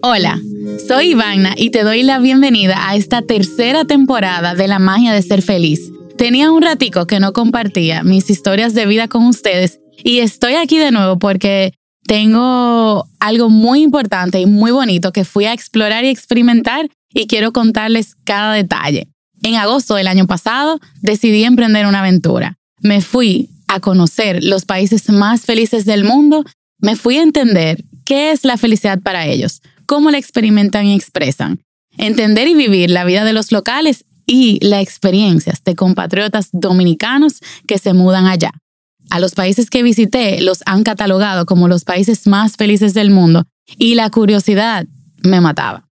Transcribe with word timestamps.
Hola, 0.00 0.40
soy 0.88 1.10
Ivana 1.10 1.52
y 1.54 1.68
te 1.68 1.82
doy 1.82 2.02
la 2.02 2.18
bienvenida 2.18 2.88
a 2.88 2.96
esta 2.96 3.20
tercera 3.20 3.84
temporada 3.84 4.54
de 4.54 4.68
La 4.68 4.78
magia 4.78 5.12
de 5.12 5.20
ser 5.20 5.42
feliz. 5.42 5.92
Tenía 6.16 6.50
un 6.50 6.62
ratico 6.62 7.06
que 7.06 7.20
no 7.20 7.34
compartía 7.34 8.02
mis 8.02 8.30
historias 8.30 8.72
de 8.72 8.86
vida 8.86 9.08
con 9.08 9.26
ustedes 9.26 9.80
y 10.02 10.20
estoy 10.20 10.54
aquí 10.54 10.78
de 10.78 10.92
nuevo 10.92 11.18
porque 11.18 11.74
tengo 12.06 13.06
algo 13.20 13.50
muy 13.50 13.82
importante 13.82 14.40
y 14.40 14.46
muy 14.46 14.70
bonito 14.70 15.12
que 15.12 15.26
fui 15.26 15.44
a 15.44 15.52
explorar 15.52 16.04
y 16.04 16.08
experimentar 16.08 16.88
y 17.12 17.26
quiero 17.26 17.52
contarles 17.52 18.14
cada 18.24 18.54
detalle. 18.54 19.08
En 19.42 19.56
agosto 19.56 19.96
del 19.96 20.06
año 20.06 20.26
pasado 20.26 20.80
decidí 21.02 21.44
emprender 21.44 21.84
una 21.86 22.00
aventura. 22.00 22.56
Me 22.80 23.02
fui 23.02 23.50
a 23.68 23.80
conocer 23.80 24.42
los 24.42 24.64
países 24.64 25.10
más 25.10 25.42
felices 25.42 25.84
del 25.84 26.04
mundo, 26.04 26.44
me 26.84 26.96
fui 26.96 27.16
a 27.16 27.22
entender 27.22 27.82
qué 28.04 28.30
es 28.30 28.44
la 28.44 28.58
felicidad 28.58 29.00
para 29.00 29.26
ellos, 29.26 29.62
cómo 29.86 30.10
la 30.10 30.18
experimentan 30.18 30.84
y 30.84 30.94
expresan, 30.94 31.60
entender 31.96 32.46
y 32.46 32.52
vivir 32.52 32.90
la 32.90 33.06
vida 33.06 33.24
de 33.24 33.32
los 33.32 33.52
locales 33.52 34.04
y 34.26 34.58
las 34.60 34.82
experiencias 34.82 35.64
de 35.64 35.76
compatriotas 35.76 36.50
dominicanos 36.52 37.40
que 37.66 37.78
se 37.78 37.94
mudan 37.94 38.26
allá. 38.26 38.50
A 39.08 39.18
los 39.18 39.32
países 39.32 39.70
que 39.70 39.82
visité 39.82 40.42
los 40.42 40.62
han 40.66 40.82
catalogado 40.82 41.46
como 41.46 41.68
los 41.68 41.84
países 41.84 42.26
más 42.26 42.56
felices 42.56 42.92
del 42.92 43.10
mundo 43.10 43.44
y 43.78 43.94
la 43.94 44.10
curiosidad 44.10 44.86
me 45.22 45.40
mataba. 45.40 45.88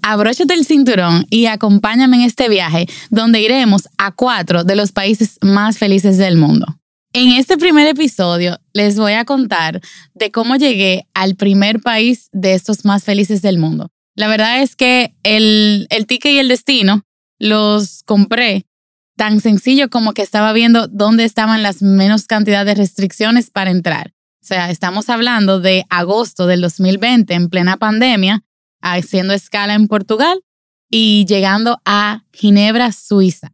Abróchate 0.00 0.54
el 0.54 0.64
cinturón 0.64 1.26
y 1.28 1.46
acompáñame 1.46 2.18
en 2.18 2.22
este 2.22 2.48
viaje 2.48 2.86
donde 3.10 3.40
iremos 3.40 3.88
a 3.98 4.12
cuatro 4.12 4.62
de 4.62 4.76
los 4.76 4.92
países 4.92 5.38
más 5.42 5.78
felices 5.78 6.18
del 6.18 6.36
mundo. 6.36 6.66
En 7.12 7.32
este 7.32 7.56
primer 7.56 7.86
episodio 7.86 8.58
les 8.72 8.98
voy 8.98 9.12
a 9.12 9.24
contar 9.24 9.80
de 10.14 10.30
cómo 10.30 10.56
llegué 10.56 11.06
al 11.14 11.34
primer 11.36 11.80
país 11.80 12.28
de 12.32 12.54
estos 12.54 12.84
más 12.84 13.04
felices 13.04 13.42
del 13.42 13.58
mundo. 13.58 13.90
La 14.14 14.28
verdad 14.28 14.62
es 14.62 14.76
que 14.76 15.14
el, 15.22 15.86
el 15.90 16.06
ticket 16.06 16.32
y 16.32 16.38
el 16.38 16.48
destino 16.48 17.02
los 17.38 18.02
compré 18.04 18.66
tan 19.16 19.40
sencillo 19.40 19.88
como 19.88 20.12
que 20.12 20.22
estaba 20.22 20.52
viendo 20.52 20.88
dónde 20.88 21.24
estaban 21.24 21.62
las 21.62 21.82
menos 21.82 22.26
cantidad 22.26 22.66
de 22.66 22.74
restricciones 22.74 23.50
para 23.50 23.70
entrar. 23.70 24.12
O 24.42 24.46
sea, 24.46 24.70
estamos 24.70 25.08
hablando 25.08 25.58
de 25.58 25.84
agosto 25.88 26.46
del 26.46 26.60
2020 26.60 27.34
en 27.34 27.48
plena 27.48 27.78
pandemia, 27.78 28.44
haciendo 28.80 29.34
escala 29.34 29.74
en 29.74 29.88
Portugal 29.88 30.40
y 30.88 31.24
llegando 31.26 31.80
a 31.84 32.24
Ginebra, 32.32 32.92
Suiza. 32.92 33.50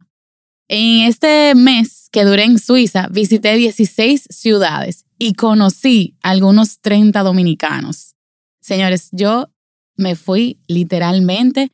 En 0.69 1.07
este 1.07 1.55
mes 1.55 2.07
que 2.11 2.23
duré 2.23 2.45
en 2.45 2.57
Suiza, 2.57 3.07
visité 3.11 3.55
16 3.55 4.27
ciudades 4.29 5.05
y 5.17 5.33
conocí 5.33 6.15
algunos 6.21 6.79
30 6.79 7.21
dominicanos. 7.21 8.15
Señores, 8.61 9.09
yo 9.11 9.49
me 9.97 10.15
fui 10.15 10.59
literalmente 10.67 11.71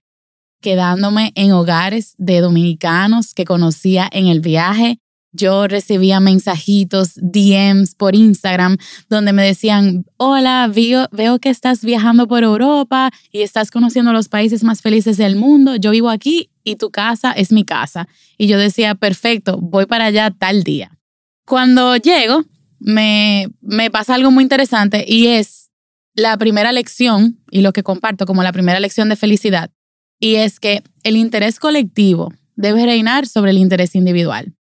quedándome 0.62 1.32
en 1.36 1.52
hogares 1.52 2.16
de 2.18 2.42
dominicanos 2.42 3.34
que 3.34 3.46
conocía 3.46 4.10
en 4.12 4.28
el 4.28 4.42
viaje. 4.42 5.00
Yo 5.32 5.68
recibía 5.68 6.20
mensajitos, 6.20 7.12
DMs 7.16 7.94
por 7.94 8.16
Instagram, 8.16 8.78
donde 9.10 9.32
me 9.32 9.46
decían, 9.46 10.06
hola, 10.18 10.70
veo 11.12 11.40
que 11.40 11.50
estás 11.50 11.86
viajando 11.86 12.28
por 12.28 12.44
Europa 12.44 13.12
y 13.32 13.42
estás 13.42 13.70
conociendo 13.70 14.12
los 14.12 14.28
países 14.28 14.64
más 14.64 14.82
felices 14.82 15.18
del 15.18 15.36
mundo. 15.36 15.76
Yo 15.76 15.92
vivo 15.92 16.10
aquí 16.10 16.50
y 16.70 16.76
tu 16.76 16.92
casa 16.92 17.32
es 17.32 17.52
mi 17.52 17.64
casa. 17.64 18.08
Y 18.38 18.48
yo 18.48 18.58
decía, 18.58 18.96
perfecto, 18.96 19.58
voy 19.58 19.86
para 19.86 20.06
allá 20.06 20.32
tal 20.32 20.64
día. 20.64 20.98
Cuando 21.46 21.96
llego, 21.98 22.44
me, 22.80 23.50
me 23.62 23.92
pasa 23.92 24.16
algo 24.16 24.32
muy 24.32 24.44
interesante 24.44 25.04
y 25.08 25.28
es 25.28 25.72
la 26.14 26.38
primera 26.38 26.72
lección, 26.72 27.40
y 27.50 27.62
lo 27.62 27.74
que 27.74 27.84
comparto 27.84 28.26
como 28.26 28.44
la 28.44 28.52
primera 28.52 28.80
lección 28.80 29.10
de 29.10 29.16
felicidad, 29.16 29.72
y 30.20 30.36
es 30.36 30.60
que 30.60 30.84
el 31.04 31.16
interés 31.16 31.60
colectivo 31.60 32.34
debe 32.56 32.86
reinar 32.86 33.26
sobre 33.26 33.52
el 33.52 33.58
interés 33.58 33.96
individual. 33.96 34.54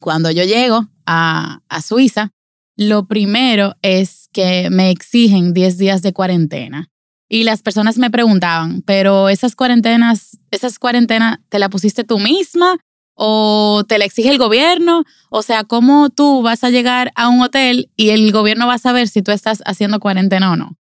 Cuando 0.00 0.30
yo 0.30 0.44
llego 0.44 0.86
a, 1.06 1.60
a 1.68 1.82
Suiza, 1.82 2.30
lo 2.76 3.06
primero 3.06 3.74
es 3.82 4.28
que 4.32 4.68
me 4.70 4.90
exigen 4.90 5.54
10 5.54 5.78
días 5.78 6.02
de 6.02 6.12
cuarentena. 6.12 6.90
Y 7.28 7.44
las 7.44 7.62
personas 7.62 7.98
me 7.98 8.10
preguntaban, 8.10 8.82
pero 8.82 9.28
esas 9.28 9.54
cuarentenas, 9.54 10.38
esas 10.50 10.78
cuarentenas, 10.78 11.38
¿te 11.50 11.58
la 11.58 11.68
pusiste 11.68 12.04
tú 12.04 12.18
misma 12.18 12.78
o 13.14 13.84
te 13.86 13.98
la 13.98 14.06
exige 14.06 14.30
el 14.30 14.38
gobierno? 14.38 15.04
O 15.28 15.42
sea, 15.42 15.64
¿cómo 15.64 16.08
tú 16.08 16.42
vas 16.42 16.64
a 16.64 16.70
llegar 16.70 17.12
a 17.16 17.28
un 17.28 17.42
hotel 17.42 17.90
y 17.96 18.10
el 18.10 18.32
gobierno 18.32 18.66
va 18.66 18.74
a 18.74 18.78
saber 18.78 19.08
si 19.08 19.20
tú 19.22 19.30
estás 19.30 19.62
haciendo 19.66 20.00
cuarentena 20.00 20.52
o 20.52 20.56
no? 20.56 20.78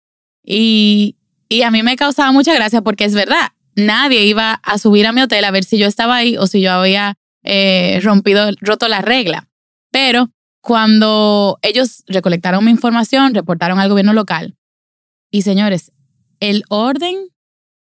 Y, 0.44 1.16
y 1.48 1.62
a 1.62 1.70
mí 1.70 1.82
me 1.82 1.96
causaba 1.96 2.30
mucha 2.30 2.52
gracia 2.52 2.82
porque 2.82 3.04
es 3.04 3.14
verdad, 3.14 3.52
nadie 3.74 4.26
iba 4.26 4.52
a 4.62 4.78
subir 4.78 5.06
a 5.06 5.12
mi 5.12 5.22
hotel 5.22 5.44
a 5.44 5.50
ver 5.50 5.64
si 5.64 5.78
yo 5.78 5.86
estaba 5.86 6.16
ahí 6.16 6.36
o 6.36 6.46
si 6.46 6.60
yo 6.60 6.72
había 6.72 7.16
eh, 7.42 8.00
rompido, 8.02 8.50
roto 8.60 8.88
la 8.88 9.00
regla. 9.00 9.48
Pero 9.90 10.30
cuando 10.60 11.58
ellos 11.62 12.04
recolectaron 12.06 12.64
mi 12.64 12.70
información, 12.70 13.34
reportaron 13.34 13.78
al 13.78 13.88
gobierno 13.88 14.12
local. 14.12 14.56
Y 15.30 15.42
señores, 15.42 15.92
el 16.40 16.64
orden 16.68 17.16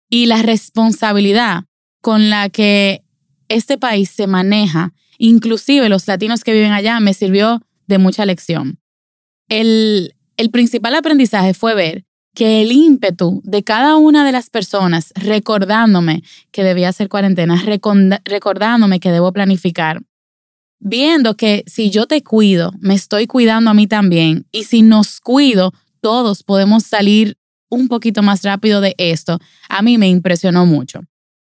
y 0.09 0.25
la 0.25 0.41
responsabilidad 0.41 1.63
con 2.01 2.29
la 2.29 2.49
que 2.49 3.03
este 3.47 3.77
país 3.77 4.09
se 4.09 4.27
maneja, 4.27 4.93
inclusive 5.17 5.89
los 5.89 6.07
latinos 6.07 6.43
que 6.43 6.53
viven 6.53 6.71
allá, 6.71 6.99
me 6.99 7.13
sirvió 7.13 7.61
de 7.87 7.97
mucha 7.97 8.25
lección. 8.25 8.79
El, 9.49 10.15
el 10.37 10.49
principal 10.49 10.95
aprendizaje 10.95 11.53
fue 11.53 11.75
ver 11.75 12.05
que 12.33 12.61
el 12.61 12.71
ímpetu 12.71 13.41
de 13.43 13.63
cada 13.63 13.97
una 13.97 14.25
de 14.25 14.31
las 14.31 14.49
personas 14.49 15.11
recordándome 15.15 16.23
que 16.51 16.63
debía 16.63 16.89
hacer 16.89 17.09
cuarentena, 17.09 17.61
recordándome 18.23 18.99
que 18.99 19.11
debo 19.11 19.33
planificar, 19.33 20.01
viendo 20.79 21.35
que 21.35 21.63
si 21.67 21.89
yo 21.89 22.07
te 22.07 22.23
cuido, 22.23 22.71
me 22.79 22.95
estoy 22.95 23.27
cuidando 23.27 23.69
a 23.69 23.73
mí 23.73 23.87
también, 23.87 24.47
y 24.51 24.63
si 24.63 24.81
nos 24.81 25.19
cuido, 25.19 25.73
todos 25.99 26.43
podemos 26.43 26.83
salir 26.83 27.37
un 27.71 27.87
poquito 27.87 28.21
más 28.21 28.43
rápido 28.43 28.81
de 28.81 28.93
esto, 28.99 29.39
a 29.69 29.81
mí 29.81 29.97
me 29.97 30.07
impresionó 30.09 30.67
mucho. 30.67 31.01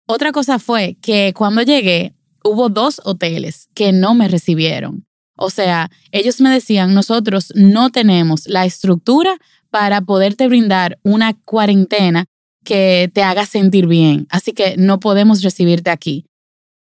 Otra 0.06 0.30
cosa 0.30 0.60
fue 0.60 0.96
que 1.02 1.32
cuando 1.34 1.62
llegué, 1.62 2.14
hubo 2.44 2.68
dos 2.68 3.00
hoteles 3.04 3.68
que 3.74 3.92
no 3.92 4.14
me 4.14 4.28
recibieron. 4.28 5.06
O 5.36 5.50
sea, 5.50 5.90
ellos 6.12 6.40
me 6.40 6.50
decían, 6.50 6.94
nosotros 6.94 7.52
no 7.56 7.90
tenemos 7.90 8.46
la 8.46 8.64
estructura 8.64 9.36
para 9.70 10.02
poderte 10.02 10.46
brindar 10.46 10.98
una 11.02 11.34
cuarentena 11.34 12.26
que 12.64 13.10
te 13.12 13.22
haga 13.22 13.46
sentir 13.46 13.86
bien. 13.86 14.26
Así 14.30 14.52
que 14.52 14.76
no 14.76 15.00
podemos 15.00 15.42
recibirte 15.42 15.90
aquí. 15.90 16.26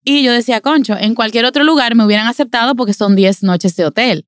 Y 0.03 0.23
yo 0.23 0.33
decía, 0.33 0.61
concho, 0.61 0.97
en 0.97 1.13
cualquier 1.13 1.45
otro 1.45 1.63
lugar 1.63 1.95
me 1.95 2.05
hubieran 2.05 2.27
aceptado 2.27 2.75
porque 2.75 2.93
son 2.93 3.15
10 3.15 3.43
noches 3.43 3.75
de 3.75 3.85
hotel. 3.85 4.25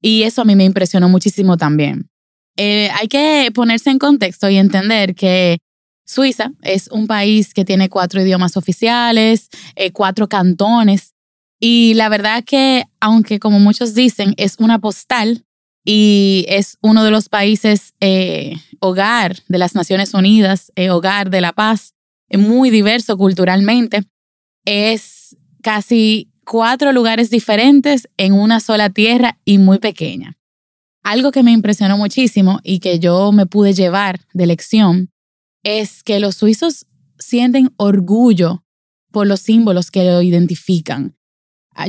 Y 0.00 0.22
eso 0.22 0.42
a 0.42 0.44
mí 0.44 0.54
me 0.54 0.64
impresionó 0.64 1.08
muchísimo 1.08 1.56
también. 1.56 2.08
Eh, 2.56 2.88
hay 2.94 3.08
que 3.08 3.50
ponerse 3.52 3.90
en 3.90 3.98
contexto 3.98 4.48
y 4.48 4.56
entender 4.56 5.14
que 5.14 5.58
Suiza 6.06 6.52
es 6.62 6.88
un 6.88 7.06
país 7.06 7.54
que 7.54 7.64
tiene 7.64 7.88
cuatro 7.88 8.20
idiomas 8.20 8.56
oficiales, 8.56 9.48
eh, 9.74 9.90
cuatro 9.92 10.28
cantones. 10.28 11.12
Y 11.60 11.94
la 11.94 12.08
verdad 12.08 12.44
que, 12.44 12.84
aunque 13.00 13.38
como 13.38 13.58
muchos 13.58 13.94
dicen, 13.94 14.34
es 14.36 14.56
una 14.58 14.78
postal, 14.78 15.44
y 15.84 16.46
es 16.48 16.78
uno 16.80 17.04
de 17.04 17.10
los 17.10 17.28
países 17.28 17.92
eh, 18.00 18.56
hogar 18.80 19.36
de 19.48 19.58
las 19.58 19.74
Naciones 19.74 20.14
Unidas, 20.14 20.72
eh, 20.76 20.90
hogar 20.90 21.30
de 21.30 21.42
la 21.42 21.52
paz, 21.52 21.92
muy 22.32 22.70
diverso 22.70 23.18
culturalmente. 23.18 24.02
Es 24.64 25.36
casi 25.62 26.30
cuatro 26.46 26.92
lugares 26.92 27.30
diferentes 27.30 28.08
en 28.16 28.32
una 28.32 28.60
sola 28.60 28.88
tierra 28.88 29.38
y 29.44 29.58
muy 29.58 29.78
pequeña. 29.78 30.38
Algo 31.04 31.32
que 31.32 31.42
me 31.42 31.52
impresionó 31.52 31.98
muchísimo 31.98 32.60
y 32.62 32.80
que 32.80 32.98
yo 32.98 33.30
me 33.30 33.44
pude 33.44 33.74
llevar 33.74 34.20
de 34.32 34.46
lección 34.46 35.10
es 35.62 36.02
que 36.02 36.18
los 36.18 36.36
suizos 36.36 36.86
sienten 37.18 37.72
orgullo 37.76 38.64
por 39.12 39.26
los 39.26 39.40
símbolos 39.40 39.90
que 39.90 40.02
lo 40.02 40.22
identifican. 40.22 41.14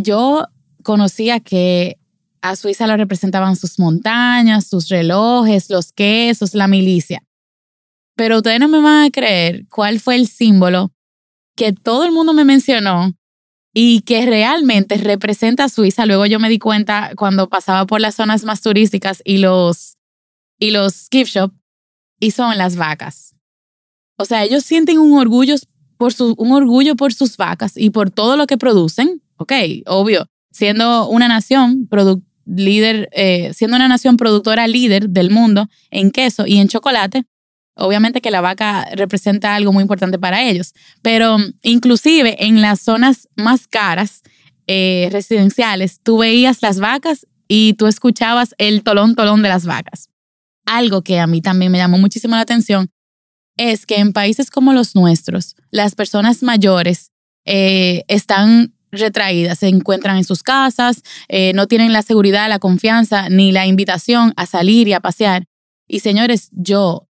Yo 0.02 0.48
conocía 0.84 1.40
que 1.40 1.98
a 2.42 2.58
Suiza 2.58 2.88
lo 2.88 2.98
representaban 2.98 3.56
sus 3.56 3.80
montañas, 3.80 4.68
sus 4.68 4.90
relojes, 4.90 5.70
los 5.70 5.94
quesos, 5.94 6.54
la 6.54 6.68
milicia. 6.68 7.24
Pero 8.16 8.38
ustedes 8.38 8.60
no 8.60 8.68
me 8.68 8.82
van 8.82 9.06
a 9.06 9.12
creer 9.12 9.66
cuál 9.70 10.00
fue 10.00 10.16
el 10.16 10.28
símbolo 10.28 10.92
que 11.56 11.72
todo 11.72 12.04
el 12.04 12.12
mundo 12.12 12.34
me 12.34 12.44
mencionó 12.44 13.14
y 13.78 14.02
que 14.02 14.26
realmente 14.26 14.96
representa 14.96 15.66
a 15.66 15.70
Suiza. 15.70 16.06
Luego 16.06 16.26
yo 16.26 16.40
me 16.40 16.48
di 16.48 16.60
cuenta 16.60 17.12
cuando 17.18 17.50
pasaba 17.50 17.86
por 17.86 18.00
las 18.00 18.16
zonas 18.16 18.46
más 18.46 18.62
turísticas 18.62 19.22
y 19.26 19.40
los, 19.40 19.98
y 20.58 20.72
los 20.72 21.10
gift 21.12 21.34
shop, 21.36 21.52
y 22.18 22.32
son 22.32 22.58
las 22.58 22.78
vacas. 22.78 23.36
O 24.18 24.24
sea, 24.24 24.46
ellos 24.46 24.64
sienten 24.64 24.98
un 24.98 25.20
orgullo 25.20 25.56
por, 25.98 26.14
su, 26.14 26.36
un 26.38 26.54
orgullo 26.54 26.96
por 26.96 27.14
sus 27.14 27.36
vacas 27.36 27.74
y 27.76 27.90
por 27.90 28.10
todo 28.12 28.38
lo 28.38 28.48
que 28.48 28.58
producen. 28.58 29.22
Ok, 29.36 29.52
obvio, 29.88 30.30
siendo 30.52 31.10
una 31.10 31.28
nación 31.28 31.90
líder, 32.46 33.10
eh, 33.12 33.52
siendo 33.54 33.76
una 33.76 33.90
nación 33.90 34.16
productora 34.16 34.68
líder 34.70 35.10
del 35.10 35.32
mundo 35.32 35.68
en 35.92 36.12
queso 36.12 36.48
y 36.48 36.60
en 36.60 36.70
chocolate, 36.70 37.26
obviamente 37.76 38.22
que 38.22 38.32
la 38.32 38.42
vaca 38.42 38.88
representa 38.94 39.56
algo 39.56 39.72
muy 39.74 39.82
importante 39.82 40.18
para 40.18 40.44
ellos, 40.44 40.74
pero 41.02 41.38
inclusive 41.62 42.46
en 42.46 42.62
las 42.62 42.82
zonas 42.82 43.28
más 43.36 43.68
caras 43.68 44.22
eh, 44.68 45.10
residenciales, 45.12 46.00
tú 46.02 46.20
veías 46.20 46.62
las 46.62 46.80
vacas 46.80 47.28
y 47.48 47.74
tú 47.74 47.88
escuchabas 47.88 48.56
el 48.58 48.84
tolón 48.84 49.16
tolón 49.16 49.42
de 49.42 49.50
las 49.50 49.66
vacas. 49.66 50.10
Algo 50.66 51.04
que 51.04 51.20
a 51.20 51.28
mí 51.28 51.42
también 51.42 51.72
me 51.72 51.78
llamó 51.78 51.98
muchísimo 51.98 52.36
la 52.36 52.42
atención 52.42 52.90
es 53.58 53.86
que 53.86 53.98
en 53.98 54.14
países 54.14 54.50
como 54.50 54.74
los 54.74 54.96
nuestros, 54.96 55.56
las 55.70 55.96
personas 55.96 56.44
mayores 56.44 57.12
eh, 57.46 58.04
están 58.08 58.74
retraídas, 58.92 59.60
se 59.60 59.68
encuentran 59.68 60.18
en 60.18 60.24
sus 60.24 60.42
casas, 60.42 61.04
eh, 61.28 61.54
no 61.54 61.68
tienen 61.68 61.94
la 61.94 62.02
seguridad, 62.02 62.50
la 62.50 62.60
confianza 62.60 63.30
ni 63.30 63.52
la 63.52 63.68
invitación 63.68 64.34
a 64.36 64.46
salir 64.46 64.88
y 64.88 64.94
a 64.94 65.00
pasear. 65.00 65.46
Y 65.88 66.00
señores, 66.00 66.50
yo 66.52 67.05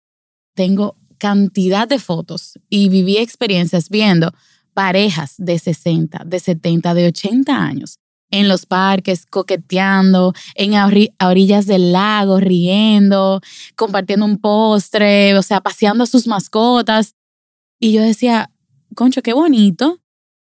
tengo 0.54 0.96
cantidad 1.18 1.86
de 1.86 1.98
fotos 1.98 2.58
y 2.68 2.88
viví 2.88 3.18
experiencias 3.18 3.88
viendo 3.88 4.32
parejas 4.74 5.34
de 5.38 5.58
60, 5.58 6.24
de 6.24 6.40
70, 6.40 6.94
de 6.94 7.06
80 7.06 7.56
años 7.56 7.98
en 8.32 8.48
los 8.48 8.66
parques, 8.66 9.26
coqueteando, 9.26 10.32
en 10.54 10.74
a 10.74 10.88
orillas 11.28 11.66
del 11.66 11.92
lago, 11.92 12.40
riendo, 12.40 13.40
compartiendo 13.76 14.24
un 14.24 14.38
postre, 14.38 15.36
o 15.36 15.42
sea, 15.42 15.60
paseando 15.60 16.04
a 16.04 16.06
sus 16.06 16.26
mascotas. 16.26 17.14
Y 17.78 17.92
yo 17.92 18.02
decía, 18.02 18.50
concho, 18.96 19.22
qué 19.22 19.34
bonito 19.34 20.00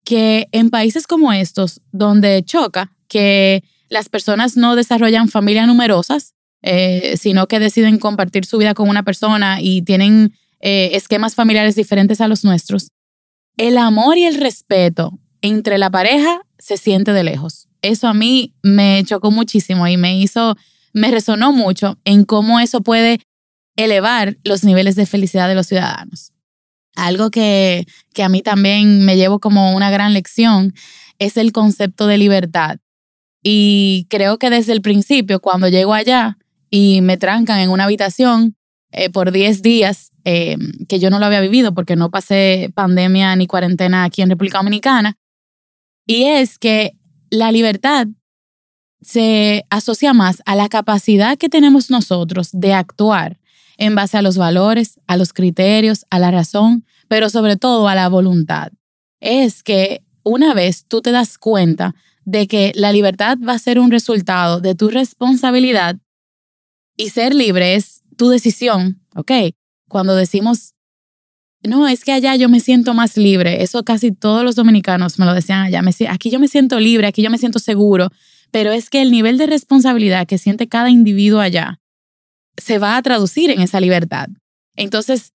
que 0.04 0.48
en 0.52 0.70
países 0.70 1.06
como 1.06 1.32
estos, 1.32 1.80
donde 1.92 2.42
choca 2.44 2.92
que 3.08 3.64
las 3.88 4.08
personas 4.08 4.56
no 4.56 4.76
desarrollan 4.76 5.28
familias 5.28 5.66
numerosas, 5.66 6.34
eh, 6.62 7.16
sino 7.16 7.48
que 7.48 7.58
deciden 7.58 7.98
compartir 7.98 8.44
su 8.44 8.58
vida 8.58 8.74
con 8.74 8.88
una 8.88 9.02
persona 9.02 9.60
y 9.60 9.82
tienen 9.82 10.34
eh, 10.60 10.90
esquemas 10.92 11.34
familiares 11.34 11.74
diferentes 11.74 12.20
a 12.20 12.28
los 12.28 12.44
nuestros, 12.44 12.88
el 13.56 13.76
amor 13.78 14.16
y 14.16 14.24
el 14.24 14.36
respeto 14.36 15.18
entre 15.40 15.76
la 15.76 15.90
pareja 15.90 16.42
se 16.58 16.76
siente 16.76 17.12
de 17.12 17.24
lejos. 17.24 17.68
Eso 17.82 18.06
a 18.06 18.14
mí 18.14 18.54
me 18.62 19.02
chocó 19.04 19.32
muchísimo 19.32 19.88
y 19.88 19.96
me 19.96 20.16
hizo, 20.18 20.56
me 20.92 21.10
resonó 21.10 21.52
mucho 21.52 21.98
en 22.04 22.24
cómo 22.24 22.60
eso 22.60 22.80
puede 22.80 23.20
elevar 23.76 24.36
los 24.44 24.62
niveles 24.62 24.94
de 24.94 25.06
felicidad 25.06 25.48
de 25.48 25.56
los 25.56 25.66
ciudadanos. 25.66 26.32
Algo 26.94 27.30
que, 27.30 27.86
que 28.14 28.22
a 28.22 28.28
mí 28.28 28.42
también 28.42 29.04
me 29.04 29.16
llevo 29.16 29.40
como 29.40 29.74
una 29.74 29.90
gran 29.90 30.14
lección 30.14 30.74
es 31.18 31.36
el 31.36 31.52
concepto 31.52 32.06
de 32.06 32.18
libertad. 32.18 32.78
Y 33.42 34.06
creo 34.08 34.38
que 34.38 34.50
desde 34.50 34.72
el 34.72 34.82
principio, 34.82 35.40
cuando 35.40 35.68
llego 35.68 35.94
allá 35.94 36.38
y 36.74 37.02
me 37.02 37.18
trancan 37.18 37.60
en 37.60 37.70
una 37.70 37.84
habitación 37.84 38.56
eh, 38.92 39.10
por 39.10 39.30
10 39.30 39.60
días, 39.60 40.10
eh, 40.24 40.56
que 40.88 40.98
yo 40.98 41.10
no 41.10 41.18
lo 41.18 41.26
había 41.26 41.42
vivido 41.42 41.74
porque 41.74 41.96
no 41.96 42.10
pasé 42.10 42.72
pandemia 42.74 43.36
ni 43.36 43.46
cuarentena 43.46 44.04
aquí 44.04 44.22
en 44.22 44.30
República 44.30 44.58
Dominicana, 44.58 45.18
y 46.06 46.24
es 46.24 46.58
que 46.58 46.96
la 47.28 47.52
libertad 47.52 48.06
se 49.02 49.66
asocia 49.68 50.14
más 50.14 50.42
a 50.46 50.56
la 50.56 50.70
capacidad 50.70 51.36
que 51.36 51.50
tenemos 51.50 51.90
nosotros 51.90 52.48
de 52.52 52.72
actuar 52.72 53.38
en 53.76 53.94
base 53.94 54.16
a 54.16 54.22
los 54.22 54.38
valores, 54.38 54.98
a 55.06 55.18
los 55.18 55.34
criterios, 55.34 56.06
a 56.08 56.18
la 56.18 56.30
razón, 56.30 56.86
pero 57.06 57.28
sobre 57.28 57.56
todo 57.56 57.86
a 57.86 57.94
la 57.94 58.08
voluntad. 58.08 58.72
Es 59.20 59.62
que 59.62 60.04
una 60.22 60.54
vez 60.54 60.86
tú 60.86 61.02
te 61.02 61.10
das 61.10 61.36
cuenta 61.36 61.94
de 62.24 62.46
que 62.46 62.72
la 62.76 62.92
libertad 62.92 63.36
va 63.46 63.54
a 63.54 63.58
ser 63.58 63.78
un 63.78 63.90
resultado 63.90 64.60
de 64.60 64.74
tu 64.74 64.88
responsabilidad 64.88 65.98
y 66.96 67.10
ser 67.10 67.34
libre 67.34 67.74
es 67.74 68.02
tu 68.16 68.28
decisión, 68.28 69.02
¿ok? 69.14 69.32
Cuando 69.88 70.14
decimos, 70.14 70.74
no, 71.62 71.86
es 71.86 72.04
que 72.04 72.12
allá 72.12 72.34
yo 72.36 72.48
me 72.48 72.60
siento 72.60 72.94
más 72.94 73.16
libre, 73.16 73.62
eso 73.62 73.84
casi 73.84 74.12
todos 74.12 74.44
los 74.44 74.56
dominicanos 74.56 75.18
me 75.18 75.26
lo 75.26 75.34
decían 75.34 75.60
allá, 75.60 75.82
aquí 76.10 76.30
yo 76.30 76.40
me 76.40 76.48
siento 76.48 76.80
libre, 76.80 77.06
aquí 77.06 77.22
yo 77.22 77.30
me 77.30 77.38
siento 77.38 77.58
seguro, 77.58 78.08
pero 78.50 78.72
es 78.72 78.90
que 78.90 79.00
el 79.00 79.10
nivel 79.10 79.38
de 79.38 79.46
responsabilidad 79.46 80.26
que 80.26 80.38
siente 80.38 80.68
cada 80.68 80.90
individuo 80.90 81.40
allá 81.40 81.80
se 82.56 82.78
va 82.78 82.96
a 82.96 83.02
traducir 83.02 83.50
en 83.50 83.60
esa 83.60 83.80
libertad. 83.80 84.28
Entonces, 84.76 85.32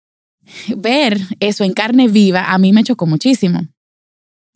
ver 0.76 1.20
eso 1.40 1.64
en 1.64 1.74
carne 1.74 2.08
viva 2.08 2.54
a 2.54 2.58
mí 2.58 2.74
me 2.74 2.84
chocó 2.84 3.06
muchísimo. 3.06 3.68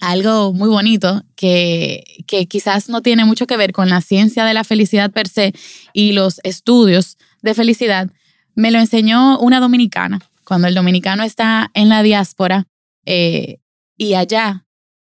Algo 0.01 0.51
muy 0.51 0.67
bonito 0.67 1.23
que, 1.35 2.03
que 2.27 2.47
quizás 2.47 2.89
no 2.89 3.01
tiene 3.01 3.23
mucho 3.23 3.47
que 3.47 3.55
ver 3.55 3.71
con 3.71 3.87
la 3.87 4.01
ciencia 4.01 4.43
de 4.45 4.53
la 4.53 4.63
felicidad 4.63 5.11
per 5.11 5.27
se 5.27 5.53
y 5.93 6.11
los 6.11 6.41
estudios 6.43 7.17
de 7.41 7.53
felicidad, 7.53 8.11
me 8.55 8.71
lo 8.71 8.79
enseñó 8.79 9.39
una 9.39 9.59
dominicana. 9.59 10.19
Cuando 10.43 10.67
el 10.67 10.75
dominicano 10.75 11.23
está 11.23 11.71
en 11.73 11.87
la 11.87 12.03
diáspora 12.03 12.65
eh, 13.05 13.59
y 13.95 14.15
allá 14.15 14.65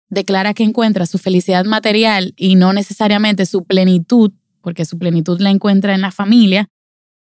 declara 0.09 0.53
que 0.53 0.63
encuentra 0.63 1.05
su 1.05 1.17
felicidad 1.17 1.65
material 1.65 2.33
y 2.37 2.55
no 2.55 2.73
necesariamente 2.73 3.45
su 3.45 3.65
plenitud, 3.65 4.31
porque 4.61 4.85
su 4.85 4.97
plenitud 4.97 5.39
la 5.41 5.49
encuentra 5.49 5.93
en 5.93 6.01
la 6.01 6.11
familia, 6.11 6.69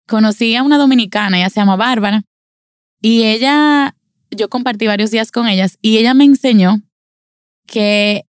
conocí 0.07 0.57
a 0.57 0.63
una 0.63 0.79
dominicana, 0.79 1.39
ella 1.39 1.51
se 1.51 1.61
llama 1.61 1.77
Bárbara, 1.77 2.25
y 3.01 3.25
ella, 3.25 3.95
yo 4.31 4.49
compartí 4.49 4.87
varios 4.87 5.11
días 5.11 5.31
con 5.31 5.47
ellas, 5.49 5.79
y 5.83 5.99
ella 5.99 6.15
me 6.15 6.25
enseñó 6.25 6.83
que 7.69 8.25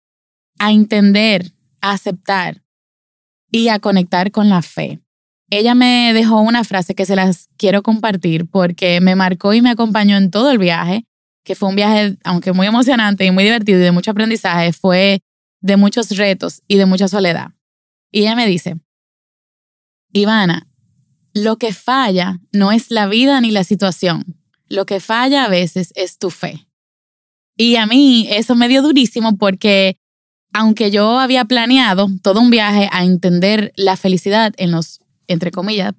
a 0.58 0.72
entender, 0.72 1.52
a 1.82 1.92
aceptar 1.92 2.62
y 3.50 3.69
a 3.69 3.81
conectar 3.81 4.31
con 4.31 4.48
la 4.48 4.62
fe. 4.62 5.00
Ella 5.50 5.75
me 5.75 6.12
dejó 6.14 6.40
una 6.40 6.64
frase 6.64 6.94
que 6.94 7.04
se 7.04 7.16
las 7.16 7.48
quiero 7.58 7.82
compartir 7.82 8.46
porque 8.46 9.00
me 9.00 9.14
marcó 9.14 9.52
y 9.52 9.60
me 9.60 9.70
acompañó 9.70 10.16
en 10.16 10.31
todo 10.31 10.50
el 10.50 10.58
viaje, 10.58 11.04
que 11.44 11.54
fue 11.54 11.69
un 11.69 11.76
viaje, 11.76 12.16
aunque 12.25 12.52
muy 12.52 12.66
emocionante 12.66 13.26
y 13.26 13.31
muy 13.31 13.44
divertido 13.44 13.78
y 13.78 13.82
de 13.82 13.92
mucho 13.92 14.12
aprendizaje, 14.12 14.72
fue 14.72 15.20
de 15.60 15.76
muchos 15.76 16.10
retos 16.16 16.62
y 16.66 16.76
de 16.76 16.86
mucha 16.86 17.08
soledad. 17.08 17.50
Y 18.10 18.20
ella 18.20 18.36
me 18.36 18.46
dice, 18.46 18.76
Ivana, 20.12 20.69
lo 21.34 21.56
que 21.56 21.72
falla 21.72 22.38
no 22.52 22.72
es 22.72 22.90
la 22.90 23.06
vida 23.08 23.40
ni 23.40 23.50
la 23.50 23.64
situación. 23.64 24.36
Lo 24.69 24.86
que 24.86 25.00
falla 25.00 25.44
a 25.44 25.48
veces 25.48 25.92
es 25.96 26.19
tu 26.19 26.31
fe. 26.31 26.66
Y 27.56 27.76
a 27.76 27.86
mí 27.86 28.26
eso 28.30 28.54
me 28.54 28.68
dio 28.68 28.82
durísimo 28.82 29.36
porque 29.36 29.96
aunque 30.52 30.90
yo 30.90 31.18
había 31.18 31.44
planeado 31.44 32.08
todo 32.22 32.40
un 32.40 32.50
viaje 32.50 32.88
a 32.92 33.04
entender 33.04 33.72
la 33.76 33.96
felicidad 33.96 34.54
en 34.56 34.70
los, 34.70 35.00
entre 35.26 35.50
comillas, 35.50 35.92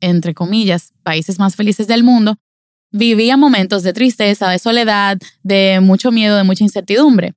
entre 0.00 0.34
comillas, 0.34 0.92
países 1.02 1.38
más 1.38 1.56
felices 1.56 1.88
del 1.88 2.04
mundo, 2.04 2.36
vivía 2.92 3.36
momentos 3.36 3.82
de 3.82 3.92
tristeza, 3.92 4.50
de 4.50 4.60
soledad, 4.60 5.18
de 5.42 5.80
mucho 5.80 6.12
miedo, 6.12 6.36
de 6.36 6.44
mucha 6.44 6.64
incertidumbre. 6.64 7.34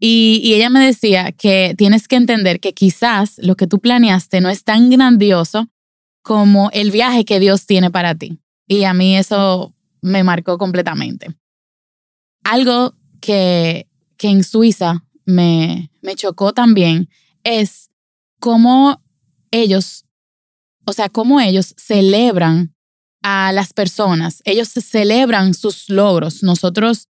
Y, 0.00 0.40
y, 0.42 0.54
ella 0.54 0.70
me 0.70 0.84
decía 0.84 1.30
que 1.30 1.74
tienes 1.76 2.08
que 2.08 2.16
entender 2.16 2.58
que 2.58 2.72
quizás 2.72 3.34
lo 3.38 3.54
que 3.54 3.66
tú 3.66 3.80
planeaste 3.80 4.40
no 4.40 4.48
es 4.48 4.64
tan 4.64 4.88
grandioso 4.88 5.68
como 6.22 6.70
el 6.72 6.90
viaje 6.90 7.24
que 7.24 7.38
Dios 7.38 7.66
tiene 7.66 7.90
para 7.90 8.14
ti. 8.14 8.40
Y 8.66 8.84
a 8.84 8.94
mí 8.94 9.16
eso 9.16 9.74
me 10.00 10.24
marcó 10.24 10.56
completamente. 10.56 11.36
Algo 12.44 12.94
que, 13.20 13.88
que 14.16 14.28
en 14.28 14.44
Suiza 14.44 15.04
me, 15.24 15.90
me 16.02 16.14
chocó 16.14 16.52
también 16.52 17.08
es 17.44 17.90
cómo 18.38 19.02
ellos, 19.50 20.04
o 20.84 20.92
sea, 20.92 21.08
cómo 21.08 21.40
ellos 21.40 21.74
celebran 21.76 22.74
a 23.22 23.52
las 23.52 23.72
personas. 23.72 24.42
Ellos 24.44 24.68
celebran 24.68 25.54
sus 25.54 25.88
logros. 25.88 26.42
Nosotros 26.42 27.08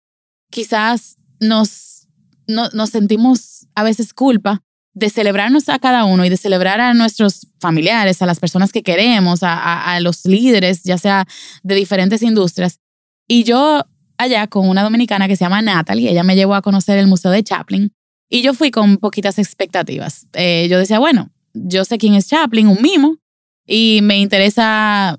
quizás 0.50 1.16
nos, 1.40 2.08
no, 2.46 2.68
nos 2.70 2.90
sentimos 2.90 3.66
a 3.74 3.82
veces 3.82 4.12
culpa 4.14 4.62
de 4.94 5.10
celebrarnos 5.10 5.68
a 5.68 5.78
cada 5.80 6.04
uno 6.04 6.24
y 6.24 6.28
de 6.28 6.36
celebrar 6.36 6.80
a 6.80 6.94
nuestros 6.94 7.48
familiares, 7.60 8.22
a 8.22 8.26
las 8.26 8.38
personas 8.38 8.70
que 8.70 8.84
queremos, 8.84 9.40
a, 9.42 9.98
los 10.00 10.24
líderes, 10.24 10.84
ya 10.84 10.98
sea 10.98 11.26
de 11.64 11.74
diferentes 11.74 12.22
industrias. 12.22 12.78
Y 13.26 13.42
yo 13.42 13.84
allá 14.18 14.46
con 14.46 14.68
una 14.68 14.82
dominicana 14.82 15.28
que 15.28 15.36
se 15.36 15.44
llama 15.44 15.62
Natalie, 15.62 16.10
ella 16.10 16.22
me 16.22 16.36
llevó 16.36 16.54
a 16.54 16.62
conocer 16.62 16.98
el 16.98 17.06
Museo 17.06 17.30
de 17.30 17.42
Chaplin 17.42 17.92
y 18.28 18.42
yo 18.42 18.54
fui 18.54 18.70
con 18.70 18.96
poquitas 18.98 19.38
expectativas. 19.38 20.26
Eh, 20.32 20.66
yo 20.70 20.78
decía, 20.78 20.98
bueno, 20.98 21.30
yo 21.52 21.84
sé 21.84 21.98
quién 21.98 22.14
es 22.14 22.28
Chaplin, 22.28 22.68
un 22.68 22.82
mimo, 22.82 23.18
y 23.66 24.00
me 24.02 24.18
interesa 24.18 25.18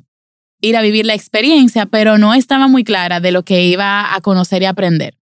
ir 0.61 0.77
a 0.77 0.81
vivir 0.81 1.05
la 1.05 1.13
experiencia, 1.13 1.85
pero 1.85 2.17
no 2.17 2.33
estaba 2.33 2.67
muy 2.67 2.83
clara 2.83 3.19
de 3.19 3.31
lo 3.31 3.43
que 3.43 3.65
iba 3.65 4.15
a 4.15 4.21
conocer 4.21 4.61
y 4.61 4.65
aprender. 4.65 5.17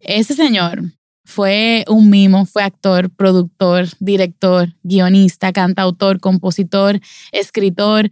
Ese 0.00 0.34
señor 0.34 0.82
fue 1.24 1.84
un 1.88 2.08
mimo, 2.08 2.46
fue 2.46 2.62
actor, 2.62 3.10
productor, 3.10 3.86
director, 3.98 4.74
guionista, 4.82 5.52
cantautor, 5.52 6.20
compositor, 6.20 7.00
escritor 7.32 8.10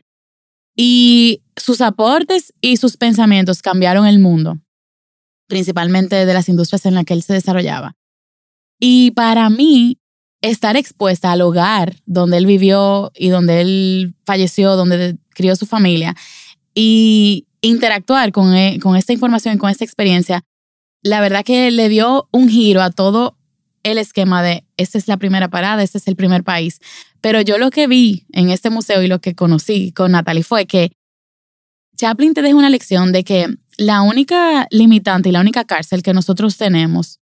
y 0.75 1.43
sus 1.57 1.81
aportes 1.81 2.52
y 2.61 2.76
sus 2.76 2.97
pensamientos 2.97 3.62
cambiaron 3.62 4.07
el 4.07 4.19
mundo, 4.19 4.59
principalmente 5.47 6.26
de 6.26 6.35
las 6.35 6.49
industrias 6.49 6.87
en 6.87 6.95
las 6.95 7.05
que 7.05 7.15
él 7.15 7.23
se 7.23 7.35
desarrollaba. 7.35 7.95
Y 8.79 9.12
para 9.12 9.49
mí, 9.49 9.99
estar 10.43 10.76
expuesta 10.76 11.33
al 11.33 11.43
hogar 11.43 11.97
donde 12.05 12.37
él 12.37 12.47
vivió 12.47 13.11
y 13.15 13.29
donde 13.29 13.61
él 13.61 14.15
falleció, 14.25 14.76
donde 14.76 15.17
crió 15.31 15.57
su 15.57 15.67
familia 15.67 16.15
y 16.75 17.47
interactuar 17.62 18.33
con, 18.33 18.55
eh, 18.55 18.79
con 18.81 18.97
esta 18.97 19.12
información 19.12 19.55
y 19.55 19.59
con 19.59 19.71
esta 19.71 19.85
experiencia, 19.85 20.45
la 21.03 21.21
verdad 21.21 21.45
que 21.45 21.71
le 21.71 21.88
dio 21.88 22.29
un 22.33 22.49
giro 22.49 22.83
a 22.83 22.91
todo 22.91 23.37
el 23.83 23.99
esquema 23.99 24.43
de 24.43 24.65
esta 24.76 24.99
es 24.99 25.07
la 25.07 25.17
primera 25.17 25.49
parada, 25.49 25.83
este 25.83 25.99
es 25.99 26.09
el 26.09 26.17
primer 26.17 26.43
país. 26.43 26.81
Pero 27.21 27.41
yo 27.41 27.59
lo 27.59 27.71
que 27.71 27.87
vi 27.87 28.26
en 28.33 28.50
este 28.50 28.69
museo 28.71 29.03
y 29.03 29.07
lo 29.07 29.21
que 29.21 29.35
conocí 29.35 29.93
con 29.93 30.12
Natalie 30.12 30.43
fue 30.43 30.67
que 30.67 30.93
Chaplin 31.97 32.35
te 32.35 32.43
deja 32.43 32.57
una 32.57 32.69
lección 32.69 33.12
de 33.12 33.25
que 33.25 33.47
la 33.76 34.02
única 34.02 34.66
limitante 34.71 35.28
y 35.28 35.33
la 35.33 35.40
única 35.40 35.64
cárcel 35.64 36.02
que 36.02 36.14
nosotros 36.14 36.56
tenemos 36.56 37.21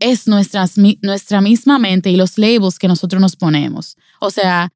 es 0.00 0.28
nuestras, 0.28 0.74
nuestra 1.02 1.40
misma 1.40 1.78
mente 1.78 2.10
y 2.10 2.16
los 2.16 2.38
labels 2.38 2.78
que 2.78 2.88
nosotros 2.88 3.20
nos 3.20 3.36
ponemos. 3.36 3.96
O 4.20 4.30
sea, 4.30 4.72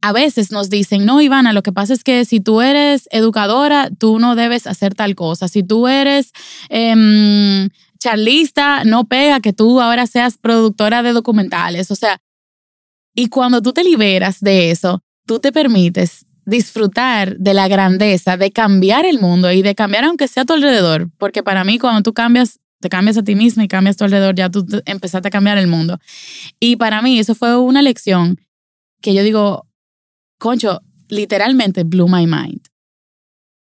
a 0.00 0.12
veces 0.12 0.50
nos 0.50 0.70
dicen, 0.70 1.04
no, 1.04 1.20
Ivana, 1.20 1.52
lo 1.52 1.62
que 1.62 1.72
pasa 1.72 1.92
es 1.94 2.02
que 2.02 2.24
si 2.24 2.40
tú 2.40 2.60
eres 2.60 3.08
educadora, 3.12 3.90
tú 3.98 4.18
no 4.18 4.34
debes 4.34 4.66
hacer 4.66 4.94
tal 4.94 5.14
cosa. 5.14 5.48
Si 5.48 5.62
tú 5.62 5.86
eres 5.86 6.32
em, 6.70 7.68
charlista, 8.00 8.84
no 8.84 9.04
pega 9.04 9.40
que 9.40 9.52
tú 9.52 9.80
ahora 9.80 10.06
seas 10.06 10.38
productora 10.38 11.02
de 11.02 11.12
documentales. 11.12 11.90
O 11.90 11.94
sea, 11.94 12.20
y 13.14 13.28
cuando 13.28 13.62
tú 13.62 13.72
te 13.72 13.84
liberas 13.84 14.40
de 14.40 14.70
eso, 14.70 15.04
tú 15.26 15.38
te 15.38 15.52
permites 15.52 16.26
disfrutar 16.44 17.36
de 17.38 17.54
la 17.54 17.68
grandeza, 17.68 18.36
de 18.36 18.50
cambiar 18.50 19.04
el 19.06 19.20
mundo 19.20 19.52
y 19.52 19.62
de 19.62 19.74
cambiar 19.74 20.04
aunque 20.04 20.28
sea 20.28 20.42
a 20.42 20.46
tu 20.46 20.52
alrededor. 20.54 21.10
Porque 21.18 21.42
para 21.42 21.64
mí, 21.64 21.78
cuando 21.78 22.02
tú 22.02 22.12
cambias 22.12 22.58
te 22.82 22.88
cambias 22.88 23.16
a 23.16 23.22
ti 23.22 23.36
mismo 23.36 23.62
y 23.62 23.68
cambias 23.68 23.94
a 23.94 23.98
tu 23.98 24.04
alrededor, 24.04 24.34
ya 24.34 24.50
tú 24.50 24.66
empezaste 24.86 25.28
a 25.28 25.30
cambiar 25.30 25.56
el 25.56 25.68
mundo. 25.68 25.98
Y 26.58 26.76
para 26.76 27.00
mí 27.00 27.18
eso 27.18 27.34
fue 27.34 27.56
una 27.56 27.80
lección 27.80 28.40
que 29.00 29.14
yo 29.14 29.22
digo, 29.22 29.68
concho, 30.38 30.80
literalmente 31.08 31.84
blew 31.84 32.08
my 32.08 32.26
mind. 32.26 32.60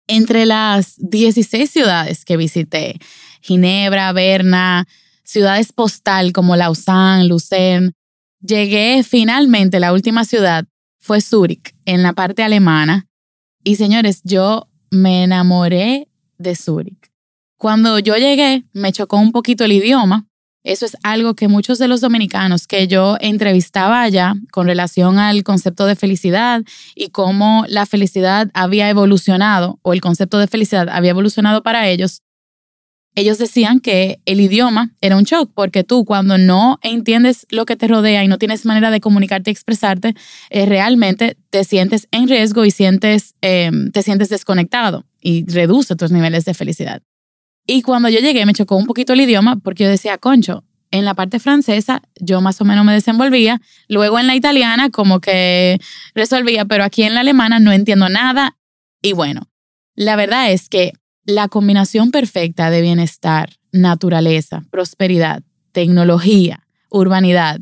Entre 0.07 0.45
las 0.45 0.95
16 0.97 1.69
ciudades 1.69 2.23
que 2.23 2.37
visité, 2.37 2.99
Ginebra, 3.41 4.13
Berna, 4.13 4.87
ciudades 5.23 5.73
postal 5.73 6.31
como 6.31 6.55
Lausanne, 6.55 7.27
Lucerne, 7.27 7.91
llegué 8.39 9.03
finalmente, 9.03 9.79
la 9.81 9.93
última 9.93 10.23
ciudad 10.23 10.65
fue 11.01 11.19
Zúrich, 11.19 11.73
en 11.85 12.03
la 12.03 12.13
parte 12.13 12.43
alemana. 12.43 13.07
Y 13.63 13.75
señores, 13.75 14.21
yo 14.23 14.67
me 14.91 15.23
enamoré 15.23 16.07
de 16.37 16.55
Zúrich. 16.55 17.11
Cuando 17.57 17.99
yo 17.99 18.15
llegué, 18.15 18.63
me 18.73 18.91
chocó 18.93 19.17
un 19.17 19.31
poquito 19.31 19.65
el 19.65 19.73
idioma. 19.73 20.27
Eso 20.63 20.85
es 20.85 20.95
algo 21.01 21.33
que 21.33 21.47
muchos 21.47 21.79
de 21.79 21.87
los 21.87 22.01
dominicanos 22.01 22.67
que 22.67 22.87
yo 22.87 23.17
entrevistaba 23.19 24.03
allá 24.03 24.35
con 24.51 24.67
relación 24.67 25.17
al 25.17 25.43
concepto 25.43 25.87
de 25.87 25.95
felicidad 25.95 26.61
y 26.95 27.09
cómo 27.09 27.65
la 27.67 27.87
felicidad 27.87 28.51
había 28.53 28.87
evolucionado 28.89 29.79
o 29.81 29.93
el 29.93 30.01
concepto 30.01 30.37
de 30.37 30.47
felicidad 30.47 30.87
había 30.89 31.11
evolucionado 31.11 31.63
para 31.63 31.87
ellos, 31.87 32.21
ellos 33.15 33.37
decían 33.37 33.79
que 33.79 34.21
el 34.25 34.39
idioma 34.39 34.91
era 35.01 35.17
un 35.17 35.23
shock 35.23 35.51
porque 35.53 35.83
tú 35.83 36.05
cuando 36.05 36.37
no 36.37 36.79
entiendes 36.81 37.45
lo 37.49 37.65
que 37.65 37.75
te 37.75 37.87
rodea 37.87 38.23
y 38.23 38.27
no 38.27 38.37
tienes 38.37 38.65
manera 38.65 38.89
de 38.89 39.01
comunicarte 39.01 39.49
y 39.49 39.53
expresarte, 39.53 40.15
eh, 40.49 40.65
realmente 40.65 41.37
te 41.49 41.63
sientes 41.63 42.07
en 42.11 42.29
riesgo 42.29 42.63
y 42.63 42.71
sientes, 42.71 43.35
em, 43.41 43.91
te 43.91 44.01
sientes 44.01 44.29
desconectado 44.29 45.05
y 45.21 45.45
reduce 45.51 45.95
tus 45.95 46.11
niveles 46.11 46.45
de 46.45 46.53
felicidad. 46.53 47.01
Y 47.67 47.81
cuando 47.81 48.09
yo 48.09 48.19
llegué 48.19 48.45
me 48.45 48.53
chocó 48.53 48.77
un 48.77 48.85
poquito 48.85 49.13
el 49.13 49.21
idioma 49.21 49.57
porque 49.57 49.83
yo 49.83 49.89
decía, 49.89 50.17
concho, 50.17 50.63
en 50.89 51.05
la 51.05 51.13
parte 51.13 51.39
francesa 51.39 52.01
yo 52.19 52.41
más 52.41 52.61
o 52.61 52.65
menos 52.65 52.85
me 52.85 52.93
desenvolvía, 52.93 53.61
luego 53.87 54.19
en 54.19 54.27
la 54.27 54.35
italiana 54.35 54.89
como 54.89 55.19
que 55.19 55.79
resolvía, 56.15 56.65
pero 56.65 56.83
aquí 56.83 57.03
en 57.03 57.13
la 57.13 57.21
alemana 57.21 57.59
no 57.59 57.71
entiendo 57.71 58.07
nada. 58.09 58.57
Y 59.01 59.13
bueno, 59.13 59.49
la 59.95 60.15
verdad 60.15 60.51
es 60.51 60.69
que 60.69 60.93
la 61.25 61.47
combinación 61.47 62.11
perfecta 62.11 62.69
de 62.69 62.81
bienestar, 62.81 63.57
naturaleza, 63.71 64.63
prosperidad, 64.71 65.43
tecnología, 65.71 66.67
urbanidad, 66.89 67.59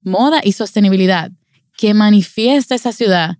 moda 0.00 0.40
y 0.42 0.52
sostenibilidad 0.52 1.30
que 1.76 1.94
manifiesta 1.94 2.74
esa 2.74 2.92
ciudad, 2.92 3.36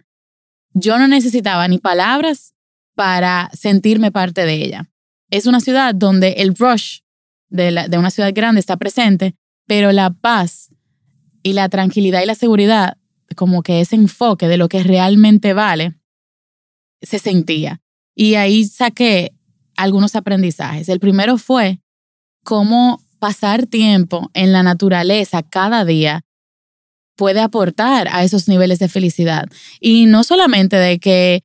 yo 0.75 0.99
no 0.99 1.09
necesitaba 1.09 1.69
ni 1.69 1.79
palabras 1.79 2.55
para 2.95 3.51
sentirme 3.53 4.11
parte 4.13 4.45
de 4.45 4.55
ella 4.55 4.93
es 5.33 5.47
una 5.47 5.61
ciudad 5.61 5.95
donde 5.95 6.33
el 6.33 6.55
rush 6.55 7.01
de, 7.49 7.89
una 7.99 8.11
ciudad 8.11 8.33
grande 8.35 8.61
está 8.61 8.77
presente, 8.77 9.35
pero 9.67 9.91
la 9.91 10.11
paz 10.11 10.69
y 11.43 11.55
la 11.55 11.69
tranquilidad 11.71 12.23
y 12.23 12.27
la 12.27 12.35
seguridad, 12.35 12.99
como 13.35 13.63
que 13.63 13.81
ese 13.81 13.97
enfoque 13.97 14.47
de 14.47 14.59
lo 14.59 14.69
que 14.69 14.83
realmente 14.83 15.55
vale, 15.55 15.95
se 17.01 17.19
sentía. 17.19 17.81
Y 18.15 18.35
ahí 18.35 18.67
saqué 18.67 19.33
algunos 19.83 20.15
aprendizajes. 20.15 20.89
El 20.89 21.01
primero 21.01 21.39
fue 21.39 21.81
cómo 22.45 23.03
pasar 23.19 23.67
tiempo 23.67 24.31
en 24.35 24.53
la 24.53 24.63
naturaleza 24.63 25.43
cada 25.43 25.85
día 25.85 26.23
puede 27.17 27.41
aportar 27.41 28.09
a 28.11 28.25
esos 28.25 28.49
niveles 28.49 28.79
de 28.79 28.89
felicidad. 28.89 29.49
Y 29.81 30.07
no 30.07 30.25
solamente 30.25 30.77
de 30.77 30.99
que, 30.99 31.45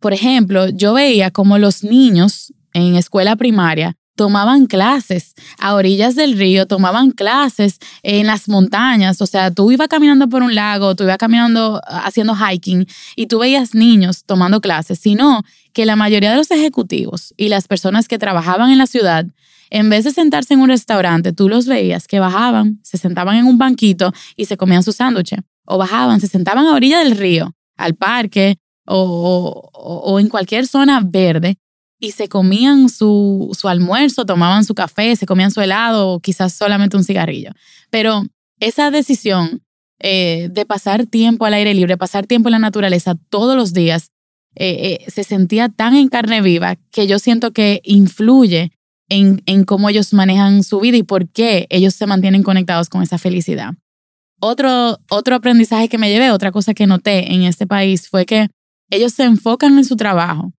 por 0.00 0.12
ejemplo, 0.12 0.68
yo 0.68 0.94
veía 0.94 1.30
como 1.30 1.58
los 1.58 1.84
niños 1.84 2.52
en 2.72 2.96
escuela 2.96 3.36
primaria 3.36 3.96
tomaban 4.16 4.66
clases 4.66 5.34
a 5.58 5.74
orillas 5.74 6.14
del 6.14 6.38
río, 6.38 6.66
tomaban 6.66 7.10
clases 7.10 7.78
en 8.02 8.26
las 8.26 8.48
montañas, 8.48 9.20
o 9.20 9.26
sea, 9.26 9.50
tú 9.50 9.70
ibas 9.72 9.88
caminando 9.88 10.28
por 10.28 10.42
un 10.42 10.54
lago, 10.54 10.94
tú 10.94 11.04
ibas 11.04 11.18
caminando 11.18 11.80
haciendo 11.86 12.34
hiking 12.36 12.86
y 13.16 13.26
tú 13.26 13.40
veías 13.40 13.74
niños 13.74 14.24
tomando 14.24 14.60
clases, 14.60 14.98
sino 14.98 15.42
que 15.72 15.86
la 15.86 15.96
mayoría 15.96 16.30
de 16.30 16.36
los 16.36 16.50
ejecutivos 16.50 17.34
y 17.36 17.48
las 17.48 17.66
personas 17.66 18.08
que 18.08 18.18
trabajaban 18.18 18.70
en 18.70 18.78
la 18.78 18.86
ciudad, 18.86 19.26
en 19.70 19.90
vez 19.90 20.04
de 20.04 20.12
sentarse 20.12 20.54
en 20.54 20.60
un 20.60 20.68
restaurante, 20.68 21.32
tú 21.32 21.48
los 21.48 21.66
veías 21.66 22.06
que 22.06 22.20
bajaban, 22.20 22.78
se 22.82 22.98
sentaban 22.98 23.36
en 23.36 23.46
un 23.46 23.58
banquito 23.58 24.12
y 24.36 24.44
se 24.44 24.56
comían 24.56 24.82
su 24.82 24.92
sándwich, 24.92 25.34
o 25.64 25.78
bajaban, 25.78 26.20
se 26.20 26.28
sentaban 26.28 26.66
a 26.66 26.74
orilla 26.74 27.00
del 27.00 27.16
río, 27.16 27.52
al 27.76 27.94
parque 27.94 28.58
o, 28.86 29.70
o 29.72 30.20
en 30.20 30.28
cualquier 30.28 30.66
zona 30.66 31.00
verde 31.04 31.56
y 31.98 32.12
se 32.12 32.28
comían 32.28 32.88
su, 32.88 33.56
su 33.58 33.68
almuerzo, 33.68 34.26
tomaban 34.26 34.64
su 34.64 34.74
café, 34.74 35.16
se 35.16 35.26
comían 35.26 35.50
su 35.50 35.60
helado 35.60 36.20
quizás 36.20 36.52
solamente 36.52 36.96
un 36.96 37.04
cigarrillo. 37.04 37.52
Pero 37.90 38.24
esa 38.60 38.90
decisión 38.90 39.62
eh, 40.00 40.48
de 40.50 40.66
pasar 40.66 41.06
tiempo 41.06 41.46
al 41.46 41.54
aire 41.54 41.72
libre, 41.72 41.96
pasar 41.96 42.26
tiempo 42.26 42.48
en 42.48 42.52
la 42.52 42.58
naturaleza 42.58 43.14
todos 43.30 43.56
los 43.56 43.72
días, 43.72 44.10
eh, 44.56 45.00
eh, 45.06 45.10
se 45.10 45.24
sentía 45.24 45.68
tan 45.68 45.94
en 45.94 46.08
carne 46.08 46.40
viva 46.40 46.76
que 46.90 47.06
yo 47.06 47.18
siento 47.18 47.52
que 47.52 47.80
influye 47.84 48.72
en, 49.08 49.42
en 49.46 49.64
cómo 49.64 49.88
ellos 49.88 50.12
manejan 50.12 50.62
su 50.62 50.80
vida 50.80 50.96
y 50.96 51.02
por 51.02 51.28
qué 51.28 51.66
ellos 51.70 51.94
se 51.94 52.06
mantienen 52.06 52.42
conectados 52.42 52.88
con 52.88 53.02
esa 53.02 53.18
felicidad. 53.18 53.74
Otro, 54.40 54.98
otro 55.08 55.36
aprendizaje 55.36 55.88
que 55.88 55.98
me 55.98 56.10
llevé, 56.10 56.30
otra 56.30 56.52
cosa 56.52 56.74
que 56.74 56.86
noté 56.86 57.32
en 57.32 57.44
este 57.44 57.66
país 57.66 58.08
fue 58.08 58.26
que 58.26 58.48
ellos 58.90 59.12
se 59.12 59.24
enfocan 59.24 59.78
en 59.78 59.84
su 59.84 59.96
trabajo 59.96 60.52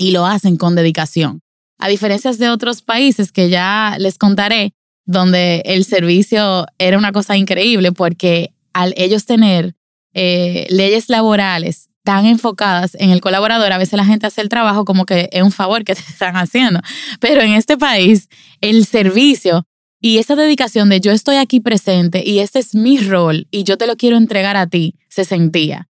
y 0.00 0.12
lo 0.12 0.26
hacen 0.26 0.56
con 0.56 0.74
dedicación. 0.74 1.42
A 1.78 1.88
diferencia 1.88 2.32
de 2.32 2.48
otros 2.48 2.80
países 2.80 3.30
que 3.32 3.50
ya 3.50 3.96
les 3.98 4.16
contaré, 4.16 4.72
donde 5.04 5.62
el 5.66 5.84
servicio 5.84 6.66
era 6.78 6.96
una 6.96 7.12
cosa 7.12 7.36
increíble 7.36 7.92
porque 7.92 8.54
al 8.72 8.94
ellos 8.96 9.26
tener 9.26 9.74
eh, 10.14 10.66
leyes 10.70 11.10
laborales 11.10 11.90
tan 12.02 12.24
enfocadas 12.24 12.96
en 12.98 13.10
el 13.10 13.20
colaborador, 13.20 13.72
a 13.72 13.78
veces 13.78 13.98
la 13.98 14.06
gente 14.06 14.26
hace 14.26 14.40
el 14.40 14.48
trabajo 14.48 14.86
como 14.86 15.04
que 15.04 15.28
es 15.32 15.42
un 15.42 15.52
favor 15.52 15.84
que 15.84 15.94
se 15.96 16.10
están 16.10 16.34
haciendo. 16.36 16.80
Pero 17.20 17.42
en 17.42 17.52
este 17.52 17.76
país, 17.76 18.28
el 18.62 18.86
servicio 18.86 19.66
y 20.00 20.16
esa 20.16 20.34
dedicación 20.34 20.88
de 20.88 21.00
yo 21.00 21.12
estoy 21.12 21.36
aquí 21.36 21.60
presente 21.60 22.22
y 22.24 22.38
este 22.38 22.58
es 22.58 22.74
mi 22.74 22.96
rol 22.96 23.48
y 23.50 23.64
yo 23.64 23.76
te 23.76 23.86
lo 23.86 23.96
quiero 23.96 24.16
entregar 24.16 24.56
a 24.56 24.66
ti, 24.66 24.94
se 25.10 25.26
sentía. 25.26 25.88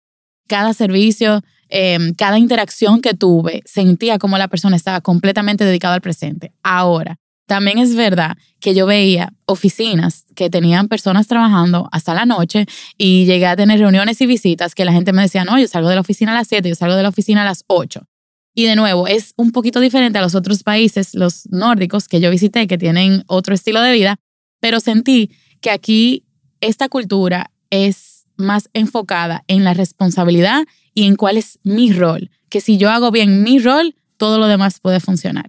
Cada 0.46 0.75
servicio, 0.75 1.40
Em, 1.76 2.14
cada 2.14 2.38
interacción 2.38 3.00
que 3.00 3.14
tuve, 3.14 3.64
sentía 3.64 4.16
como 4.21 4.38
la 4.38 4.47
persona 4.47 4.76
estaba 4.76 5.00
completamente 5.00 5.64
dedicada 5.64 5.97
al 5.97 6.00
presente. 6.00 6.52
Ahora, 6.62 7.19
también 7.49 7.78
es 7.78 7.97
verdad 7.97 8.37
que 8.61 8.76
yo 8.76 8.87
veía 8.87 9.33
oficinas 9.45 10.25
que 10.37 10.49
tenían 10.50 10.87
personas 10.87 11.26
trabajando 11.26 11.88
hasta 11.90 12.14
la 12.14 12.26
noche 12.26 12.66
y 12.97 13.26
llegué 13.26 13.47
a 13.47 13.57
tener 13.57 13.81
reuniones 13.81 14.21
y 14.21 14.26
visitas 14.26 14.76
que 14.76 14.85
la 14.85 14.93
gente 14.93 15.12
me 15.12 15.23
decía, 15.23 15.45
no, 15.45 15.59
yo 15.59 15.66
salgo 15.66 15.88
de 15.88 15.97
la 15.97 16.02
oficina 16.02 16.31
a 16.31 16.37
las 16.37 16.47
7, 16.47 16.69
yo 16.69 16.76
salgo 16.76 16.95
de 16.95 17.02
la 17.02 17.09
oficina 17.09 17.43
a 17.43 17.45
las 17.45 17.64
8. 17.66 18.07
Y 18.54 18.66
de 18.66 18.76
nuevo, 18.76 19.09
es 19.09 19.35
un 19.37 19.50
poquito 19.50 19.81
diferente 19.81 20.16
a 20.19 20.23
los 20.23 20.37
otros 20.37 20.62
países, 20.62 21.12
los 21.12 21.49
nórdicos 21.50 22.07
que 22.07 22.21
yo 22.21 22.31
visité, 22.31 22.69
que 22.69 22.78
tienen 22.78 23.25
otro 23.26 23.52
estilo 23.52 23.81
de 23.81 23.90
vida, 23.90 24.21
pero 24.61 24.78
sentí 24.78 25.33
que 25.61 25.73
aquí 25.73 26.25
esta 26.61 26.88
cultura 26.88 27.50
es 27.71 28.26
más 28.37 28.71
enfocada 28.75 29.43
en 29.49 29.64
la 29.64 29.75
responsabilidad 29.75 30.62
y 30.94 31.06
en 31.06 31.16
cuál 31.16 31.36
es 31.36 31.58
mi 31.64 31.92
rol. 31.92 32.30
Que 32.48 32.60
si 32.60 32.78
yo 32.78 32.90
hago 32.90 33.10
bien 33.10 33.42
mi 33.42 33.58
rol, 33.58 33.96
todo 34.16 34.38
lo 34.38 34.46
demás 34.46 34.80
puede 34.80 35.00
funcionar. 35.00 35.48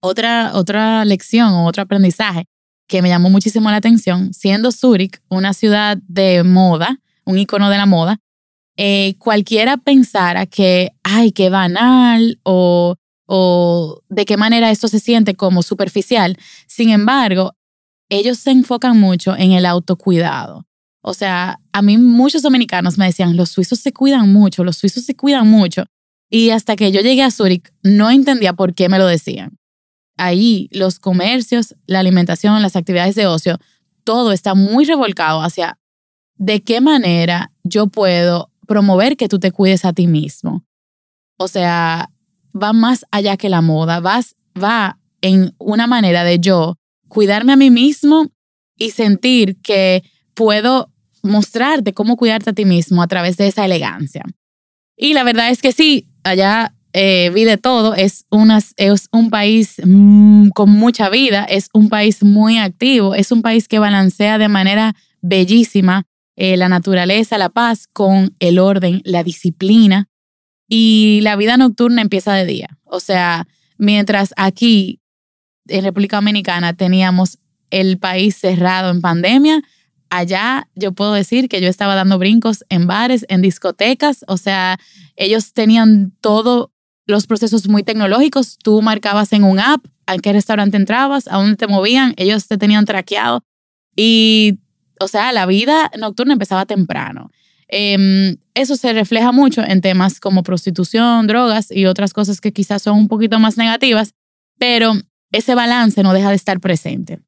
Otra, 0.00 0.52
otra 0.54 1.04
lección 1.04 1.52
o 1.52 1.66
otro 1.66 1.82
aprendizaje 1.82 2.46
que 2.86 3.02
me 3.02 3.08
llamó 3.08 3.30
muchísimo 3.30 3.70
la 3.70 3.76
atención, 3.76 4.32
siendo 4.32 4.70
Zúrich 4.70 5.20
una 5.28 5.52
ciudad 5.52 5.98
de 6.06 6.44
moda, 6.44 7.00
un 7.24 7.38
icono 7.38 7.70
de 7.70 7.76
la 7.76 7.86
moda, 7.86 8.20
eh, 8.76 9.16
cualquiera 9.18 9.78
pensara 9.78 10.46
que, 10.46 10.92
ay, 11.02 11.32
qué 11.32 11.48
banal 11.48 12.38
o, 12.44 12.96
o 13.26 14.02
de 14.08 14.24
qué 14.26 14.36
manera 14.36 14.70
esto 14.70 14.86
se 14.86 15.00
siente 15.00 15.34
como 15.34 15.62
superficial. 15.62 16.36
Sin 16.66 16.90
embargo, 16.90 17.54
ellos 18.08 18.38
se 18.38 18.50
enfocan 18.50 19.00
mucho 19.00 19.34
en 19.36 19.52
el 19.52 19.66
autocuidado. 19.66 20.65
O 21.08 21.14
sea, 21.14 21.60
a 21.72 21.82
mí 21.82 21.98
muchos 21.98 22.42
dominicanos 22.42 22.98
me 22.98 23.06
decían, 23.06 23.36
los 23.36 23.50
suizos 23.50 23.78
se 23.78 23.92
cuidan 23.92 24.32
mucho, 24.32 24.64
los 24.64 24.76
suizos 24.76 25.04
se 25.04 25.14
cuidan 25.14 25.48
mucho. 25.48 25.84
Y 26.28 26.50
hasta 26.50 26.74
que 26.74 26.90
yo 26.90 27.00
llegué 27.00 27.22
a 27.22 27.30
Zúrich, 27.30 27.72
no 27.84 28.10
entendía 28.10 28.54
por 28.54 28.74
qué 28.74 28.88
me 28.88 28.98
lo 28.98 29.06
decían. 29.06 29.56
Ahí 30.16 30.68
los 30.72 30.98
comercios, 30.98 31.76
la 31.86 32.00
alimentación, 32.00 32.60
las 32.60 32.74
actividades 32.74 33.14
de 33.14 33.28
ocio, 33.28 33.58
todo 34.02 34.32
está 34.32 34.56
muy 34.56 34.84
revolcado 34.84 35.42
hacia 35.42 35.78
de 36.34 36.64
qué 36.64 36.80
manera 36.80 37.52
yo 37.62 37.86
puedo 37.86 38.50
promover 38.66 39.16
que 39.16 39.28
tú 39.28 39.38
te 39.38 39.52
cuides 39.52 39.84
a 39.84 39.92
ti 39.92 40.08
mismo. 40.08 40.64
O 41.38 41.46
sea, 41.46 42.10
va 42.52 42.72
más 42.72 43.06
allá 43.12 43.36
que 43.36 43.48
la 43.48 43.60
moda, 43.60 44.00
vas, 44.00 44.34
va 44.60 44.98
en 45.20 45.54
una 45.58 45.86
manera 45.86 46.24
de 46.24 46.40
yo 46.40 46.74
cuidarme 47.06 47.52
a 47.52 47.56
mí 47.56 47.70
mismo 47.70 48.26
y 48.76 48.90
sentir 48.90 49.60
que 49.62 50.02
puedo 50.34 50.90
mostrarte 51.26 51.92
cómo 51.92 52.16
cuidarte 52.16 52.50
a 52.50 52.52
ti 52.52 52.64
mismo 52.64 53.02
a 53.02 53.06
través 53.06 53.36
de 53.36 53.46
esa 53.48 53.64
elegancia. 53.64 54.24
Y 54.96 55.14
la 55.14 55.24
verdad 55.24 55.50
es 55.50 55.60
que 55.60 55.72
sí, 55.72 56.08
allá 56.24 56.74
eh, 56.92 57.30
vi 57.34 57.44
de 57.44 57.58
todo, 57.58 57.94
es, 57.94 58.26
es 58.76 59.08
un 59.12 59.30
país 59.30 59.76
mm, 59.84 60.48
con 60.50 60.70
mucha 60.70 61.10
vida, 61.10 61.44
es 61.44 61.68
un 61.74 61.90
país 61.90 62.22
muy 62.22 62.58
activo, 62.58 63.14
es 63.14 63.32
un 63.32 63.42
país 63.42 63.68
que 63.68 63.78
balancea 63.78 64.38
de 64.38 64.48
manera 64.48 64.94
bellísima 65.20 66.06
eh, 66.36 66.56
la 66.56 66.68
naturaleza, 66.68 67.38
la 67.38 67.48
paz 67.48 67.86
con 67.92 68.34
el 68.40 68.58
orden, 68.58 69.02
la 69.04 69.22
disciplina 69.22 70.08
y 70.68 71.20
la 71.22 71.36
vida 71.36 71.56
nocturna 71.56 72.02
empieza 72.02 72.34
de 72.34 72.46
día. 72.46 72.78
O 72.84 73.00
sea, 73.00 73.46
mientras 73.78 74.32
aquí 74.36 75.00
en 75.68 75.84
República 75.84 76.16
Dominicana 76.16 76.74
teníamos 76.74 77.38
el 77.70 77.98
país 77.98 78.36
cerrado 78.36 78.90
en 78.90 79.00
pandemia, 79.00 79.62
allá 80.10 80.68
yo 80.74 80.92
puedo 80.92 81.12
decir 81.12 81.48
que 81.48 81.60
yo 81.60 81.68
estaba 81.68 81.94
dando 81.94 82.18
brincos 82.18 82.64
en 82.68 82.86
bares, 82.86 83.26
en 83.28 83.42
discotecas, 83.42 84.24
o 84.28 84.36
sea, 84.36 84.78
ellos 85.16 85.52
tenían 85.52 86.12
todos 86.20 86.70
los 87.06 87.26
procesos 87.26 87.68
muy 87.68 87.82
tecnológicos, 87.82 88.58
tú 88.58 88.82
marcabas 88.82 89.32
en 89.32 89.44
un 89.44 89.58
app 89.60 89.84
a 90.06 90.16
qué 90.18 90.32
restaurante 90.32 90.76
entrabas, 90.76 91.28
a 91.28 91.36
dónde 91.36 91.56
te 91.56 91.66
movían, 91.66 92.14
ellos 92.16 92.46
te 92.46 92.58
tenían 92.58 92.84
traqueado 92.84 93.44
y, 93.96 94.58
o 95.00 95.08
sea, 95.08 95.32
la 95.32 95.46
vida 95.46 95.90
nocturna 95.98 96.34
empezaba 96.34 96.66
temprano. 96.66 97.30
Em, 97.68 98.36
eso 98.54 98.76
se 98.76 98.92
refleja 98.92 99.32
mucho 99.32 99.62
en 99.62 99.80
temas 99.80 100.20
como 100.20 100.42
prostitución, 100.42 101.26
drogas 101.26 101.70
y 101.70 101.86
otras 101.86 102.12
cosas 102.12 102.40
que 102.40 102.52
quizás 102.52 102.82
son 102.82 102.98
un 102.98 103.08
poquito 103.08 103.38
más 103.40 103.56
negativas, 103.56 104.14
pero 104.58 104.92
ese 105.32 105.54
balance 105.54 106.02
no 106.02 106.12
deja 106.12 106.30
de 106.30 106.36
estar 106.36 106.60
presente. 106.60 107.20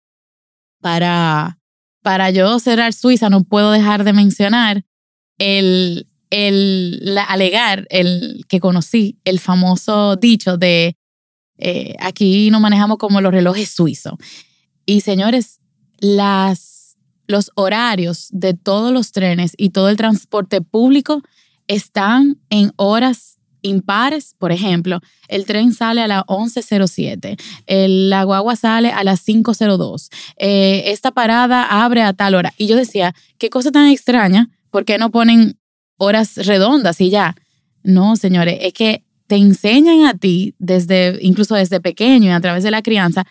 Para, 0.80 1.57
para 2.08 2.30
yo 2.30 2.58
cerrar 2.58 2.94
Suiza, 2.94 3.28
no 3.28 3.44
puedo 3.44 3.70
dejar 3.70 4.02
de 4.02 4.14
mencionar 4.14 4.82
el, 5.36 6.06
el 6.30 7.18
alegar, 7.28 7.86
el 7.90 8.46
que 8.48 8.60
conocí, 8.60 9.18
el 9.26 9.38
famoso 9.38 10.16
dicho 10.16 10.56
de 10.56 10.96
eh, 11.58 11.96
aquí 12.00 12.50
nos 12.50 12.62
manejamos 12.62 12.96
como 12.96 13.20
los 13.20 13.30
relojes 13.30 13.68
suizos. 13.68 14.14
Y 14.86 15.02
señores, 15.02 15.60
las, 15.98 16.96
los 17.26 17.50
horarios 17.56 18.28
de 18.30 18.54
todos 18.54 18.90
los 18.90 19.12
trenes 19.12 19.52
y 19.58 19.68
todo 19.68 19.90
el 19.90 19.98
transporte 19.98 20.62
público 20.62 21.20
están 21.66 22.40
en 22.48 22.72
horas 22.76 23.37
impares, 23.68 24.34
por 24.38 24.52
ejemplo, 24.52 25.00
el 25.28 25.44
tren 25.46 25.72
sale 25.72 26.02
a 26.02 26.08
las 26.08 26.24
11.07, 26.24 27.38
la 27.66 28.24
guagua 28.24 28.56
sale 28.56 28.90
a 28.90 29.04
las 29.04 29.26
5.02, 29.26 30.08
eh, 30.36 30.84
esta 30.86 31.10
parada 31.10 31.84
abre 31.84 32.02
a 32.02 32.12
tal 32.12 32.34
hora. 32.34 32.52
Y 32.56 32.66
yo 32.66 32.76
decía, 32.76 33.14
qué 33.38 33.50
cosa 33.50 33.70
tan 33.70 33.88
extraña, 33.88 34.50
¿por 34.70 34.84
qué 34.84 34.98
no 34.98 35.10
ponen 35.10 35.58
horas 35.96 36.36
redondas 36.46 37.00
y 37.00 37.10
ya? 37.10 37.36
No, 37.82 38.16
señores, 38.16 38.58
es 38.60 38.72
que 38.72 39.04
te 39.26 39.36
enseñan 39.36 40.06
a 40.06 40.14
ti, 40.14 40.54
desde, 40.58 41.18
incluso 41.20 41.54
desde 41.54 41.80
pequeño 41.80 42.30
y 42.30 42.32
a 42.32 42.40
través 42.40 42.64
de 42.64 42.70
la 42.70 42.82
crianza, 42.82 43.26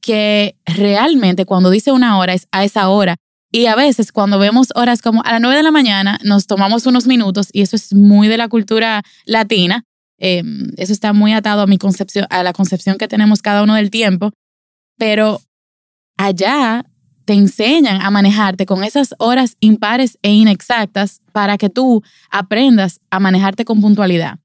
que 0.00 0.56
realmente 0.66 1.46
cuando 1.46 1.70
dice 1.70 1.92
una 1.92 2.18
hora 2.18 2.34
es 2.34 2.48
a 2.52 2.64
esa 2.64 2.88
hora 2.88 3.16
y 3.56 3.68
a 3.68 3.74
veces 3.74 4.12
cuando 4.12 4.38
vemos 4.38 4.68
horas 4.74 5.00
como 5.00 5.22
a 5.24 5.32
las 5.32 5.40
9 5.40 5.56
de 5.56 5.62
la 5.62 5.70
mañana, 5.70 6.18
nos 6.22 6.46
tomamos 6.46 6.84
unos 6.84 7.06
minutos 7.06 7.48
y 7.54 7.62
eso 7.62 7.74
es 7.74 7.94
muy 7.94 8.28
de 8.28 8.36
la 8.36 8.50
cultura 8.50 9.02
latina. 9.24 9.84
Em, 10.18 10.72
eso 10.76 10.92
está 10.92 11.14
muy 11.14 11.32
atado 11.32 11.62
a 11.62 11.66
mi 11.66 11.78
concepción, 11.78 12.26
a 12.28 12.42
la 12.42 12.52
concepción 12.52 12.98
que 12.98 13.08
tenemos 13.08 13.40
cada 13.40 13.62
uno 13.62 13.74
del 13.74 13.90
tiempo. 13.90 14.30
Pero 14.98 15.40
allá 16.18 16.84
te 17.24 17.32
enseñan 17.32 18.02
a 18.02 18.10
manejarte 18.10 18.66
con 18.66 18.84
esas 18.84 19.14
horas 19.16 19.56
impares 19.60 20.18
e 20.20 20.34
inexactas 20.34 21.22
para 21.32 21.56
que 21.56 21.70
tú 21.70 22.02
aprendas 22.30 23.00
a 23.08 23.20
manejarte 23.20 23.64
con 23.64 23.80
puntualidad. 23.80 24.38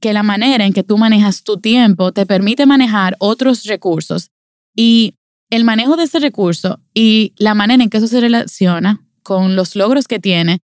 Que 0.00 0.14
la 0.14 0.22
manera 0.22 0.64
en 0.64 0.72
que 0.72 0.82
tú 0.82 0.96
manejas 0.96 1.42
tu 1.42 1.58
tiempo 1.58 2.12
te 2.12 2.24
permite 2.24 2.64
manejar 2.64 3.14
otros 3.18 3.64
recursos. 3.64 4.30
Y 4.74 5.18
el 5.50 5.64
manejo 5.64 5.96
de 5.96 6.04
ese 6.04 6.18
recurso 6.18 6.80
y 6.94 7.32
la 7.36 7.54
manera 7.54 7.82
en 7.82 7.90
que 7.90 7.98
eso 7.98 8.08
se 8.08 8.20
relaciona 8.20 9.00
con 9.22 9.56
los 9.56 9.76
logros 9.76 10.08
que 10.08 10.18
tiene 10.18 10.60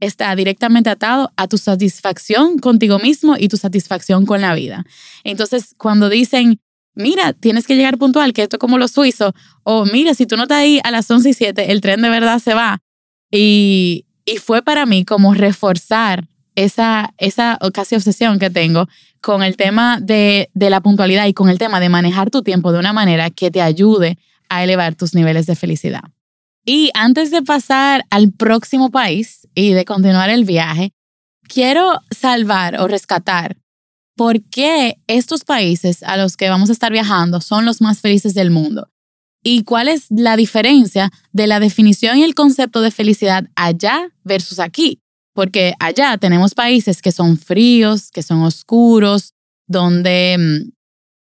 está 0.00 0.34
directamente 0.34 0.90
atado 0.90 1.30
a 1.36 1.46
tu 1.46 1.58
satisfacción 1.58 2.58
contigo 2.58 2.98
mismo 2.98 3.36
y 3.38 3.48
tu 3.48 3.56
satisfacción 3.56 4.26
con 4.26 4.40
la 4.40 4.54
vida. 4.54 4.84
Entonces, 5.22 5.74
cuando 5.78 6.08
dicen, 6.08 6.60
mira, 6.94 7.32
tienes 7.32 7.66
que 7.68 7.76
llegar 7.76 7.98
puntual, 7.98 8.32
que 8.32 8.42
esto 8.42 8.56
es 8.56 8.60
como 8.60 8.78
lo 8.78 8.88
suizo, 8.88 9.32
o 9.62 9.84
mira, 9.84 10.14
si 10.14 10.26
tú 10.26 10.36
no 10.36 10.42
estás 10.42 10.58
ahí 10.58 10.80
a 10.82 10.90
las 10.90 11.08
11 11.08 11.30
y 11.30 11.34
7, 11.34 11.72
el 11.72 11.80
tren 11.80 12.02
de 12.02 12.08
verdad 12.08 12.40
se 12.40 12.52
va. 12.52 12.80
Y, 13.30 14.06
y 14.24 14.38
fue 14.38 14.62
para 14.62 14.86
mí 14.86 15.04
como 15.04 15.34
reforzar 15.34 16.28
esa, 16.54 17.14
esa 17.18 17.58
casi 17.72 17.94
obsesión 17.94 18.38
que 18.38 18.50
tengo 18.50 18.88
con 19.20 19.42
el 19.42 19.56
tema 19.56 19.98
de, 20.00 20.50
de 20.54 20.70
la 20.70 20.80
puntualidad 20.80 21.26
y 21.26 21.34
con 21.34 21.48
el 21.48 21.58
tema 21.58 21.80
de 21.80 21.88
manejar 21.88 22.30
tu 22.30 22.42
tiempo 22.42 22.72
de 22.72 22.78
una 22.78 22.92
manera 22.92 23.30
que 23.30 23.50
te 23.50 23.62
ayude 23.62 24.18
a 24.48 24.64
elevar 24.64 24.94
tus 24.94 25.14
niveles 25.14 25.46
de 25.46 25.56
felicidad. 25.56 26.02
Y 26.64 26.90
antes 26.94 27.30
de 27.30 27.42
pasar 27.42 28.04
al 28.10 28.32
próximo 28.32 28.90
país 28.90 29.48
y 29.54 29.72
de 29.72 29.84
continuar 29.84 30.30
el 30.30 30.44
viaje, 30.44 30.92
quiero 31.48 31.98
salvar 32.10 32.80
o 32.80 32.86
rescatar 32.86 33.56
por 34.16 34.42
qué 34.42 34.98
estos 35.06 35.44
países 35.44 36.02
a 36.02 36.16
los 36.16 36.36
que 36.36 36.50
vamos 36.50 36.68
a 36.70 36.72
estar 36.72 36.92
viajando 36.92 37.40
son 37.40 37.64
los 37.64 37.80
más 37.80 38.00
felices 38.00 38.34
del 38.34 38.50
mundo 38.50 38.88
y 39.42 39.64
cuál 39.64 39.88
es 39.88 40.06
la 40.10 40.36
diferencia 40.36 41.10
de 41.32 41.46
la 41.46 41.60
definición 41.60 42.18
y 42.18 42.22
el 42.22 42.34
concepto 42.34 42.80
de 42.80 42.90
felicidad 42.90 43.48
allá 43.56 44.10
versus 44.24 44.60
aquí. 44.60 45.01
Porque 45.34 45.74
allá 45.78 46.18
tenemos 46.18 46.54
países 46.54 47.00
que 47.00 47.12
son 47.12 47.38
fríos, 47.38 48.10
que 48.10 48.22
son 48.22 48.42
oscuros, 48.42 49.32
donde 49.66 50.36
mm, 50.38 50.70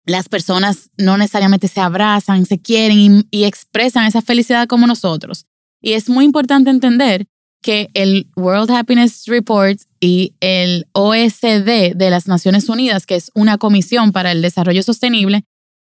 las 0.05 0.29
personas 0.29 0.91
no 0.97 1.17
necesariamente 1.17 1.69
se 1.69 1.81
abrazan, 1.81 2.47
se 2.47 2.61
quieren 2.61 3.27
y, 3.31 3.45
expresan 3.45 4.07
esa 4.07 4.23
felicidad 4.23 4.67
como 4.67 4.87
nosotros. 4.87 5.47
Y 5.81 5.93
es 5.93 6.09
muy 6.09 6.25
importante 6.25 6.71
entender 6.71 7.27
que 7.63 7.89
el 7.95 8.29
World 8.37 8.71
Happiness 8.73 9.25
Report 9.27 9.81
y 10.01 10.35
el 10.41 10.87
OSD 10.93 11.95
de 11.95 12.11
las 12.11 12.27
Naciones 12.27 12.69
Unidas, 12.69 13.07
que 13.07 13.15
es 13.15 13.31
una 13.35 13.59
comisión 13.59 14.11
para 14.11 14.33
el 14.33 14.43
desarrollo 14.43 14.83
sostenible, 14.83 15.45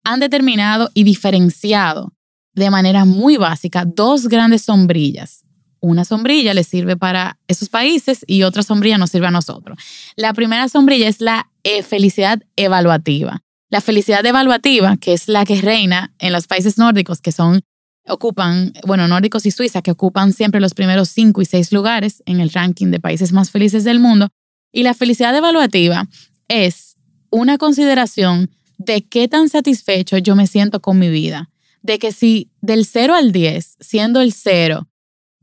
han 0.03 0.19
determinado 0.19 0.91
y 0.93 1.03
diferenciado 1.03 2.13
de 2.53 2.69
manera 2.69 3.05
muy 3.05 3.37
básica 3.37 3.83
dos 3.85 4.27
grandes 4.27 4.61
sombrillas. 4.63 5.44
Una 5.85 6.03
sombrilla 6.03 6.55
le 6.55 6.63
sirve 6.63 6.97
para 6.97 7.37
esos 7.47 7.69
países 7.69 8.25
y 8.25 8.41
otra 8.41 8.63
sombrilla 8.63 8.97
nos 8.97 9.11
sirve 9.11 9.27
a 9.27 9.31
nosotros. 9.31 9.77
La 10.15 10.33
primera 10.33 10.67
sombrilla 10.67 11.07
es 11.07 11.21
la 11.21 11.51
eh, 11.63 11.83
felicidad 11.83 12.41
evaluativa. 12.55 13.43
La 13.69 13.81
felicidad 13.81 14.25
evaluativa, 14.25 14.97
que 14.97 15.13
es 15.13 15.27
la 15.27 15.45
que 15.45 15.61
reina 15.61 16.11
en 16.17 16.33
los 16.33 16.47
países 16.47 16.79
nórdicos, 16.79 17.21
que 17.21 17.31
son, 17.31 17.61
ocupan, 18.07 18.73
bueno, 18.87 19.07
nórdicos 19.07 19.45
y 19.45 19.51
Suiza, 19.51 19.83
que 19.83 19.91
ocupan 19.91 20.33
siempre 20.33 20.59
los 20.59 20.73
primeros 20.73 21.09
cinco 21.09 21.43
y 21.43 21.45
seis 21.45 21.71
lugares 21.71 22.23
en 22.25 22.39
el 22.39 22.49
ranking 22.49 22.87
de 22.87 22.99
países 22.99 23.31
más 23.31 23.51
felices 23.51 23.83
del 23.83 23.99
mundo. 23.99 24.29
Y 24.71 24.81
la 24.81 24.95
felicidad 24.95 25.35
evaluativa 25.35 26.07
es 26.47 26.95
una 27.29 27.59
consideración 27.59 28.49
de 28.79 29.03
qué 29.03 29.27
tan 29.27 29.49
satisfecho 29.49 30.17
yo 30.17 30.35
me 30.35 30.47
siento 30.47 30.81
con 30.81 30.97
mi 30.97 31.09
vida. 31.09 31.51
De 31.83 31.99
que 31.99 32.11
si 32.11 32.49
del 32.61 32.87
0 32.87 33.13
al 33.13 33.31
10, 33.31 33.77
siendo 33.79 34.21
el 34.21 34.33
0, 34.33 34.87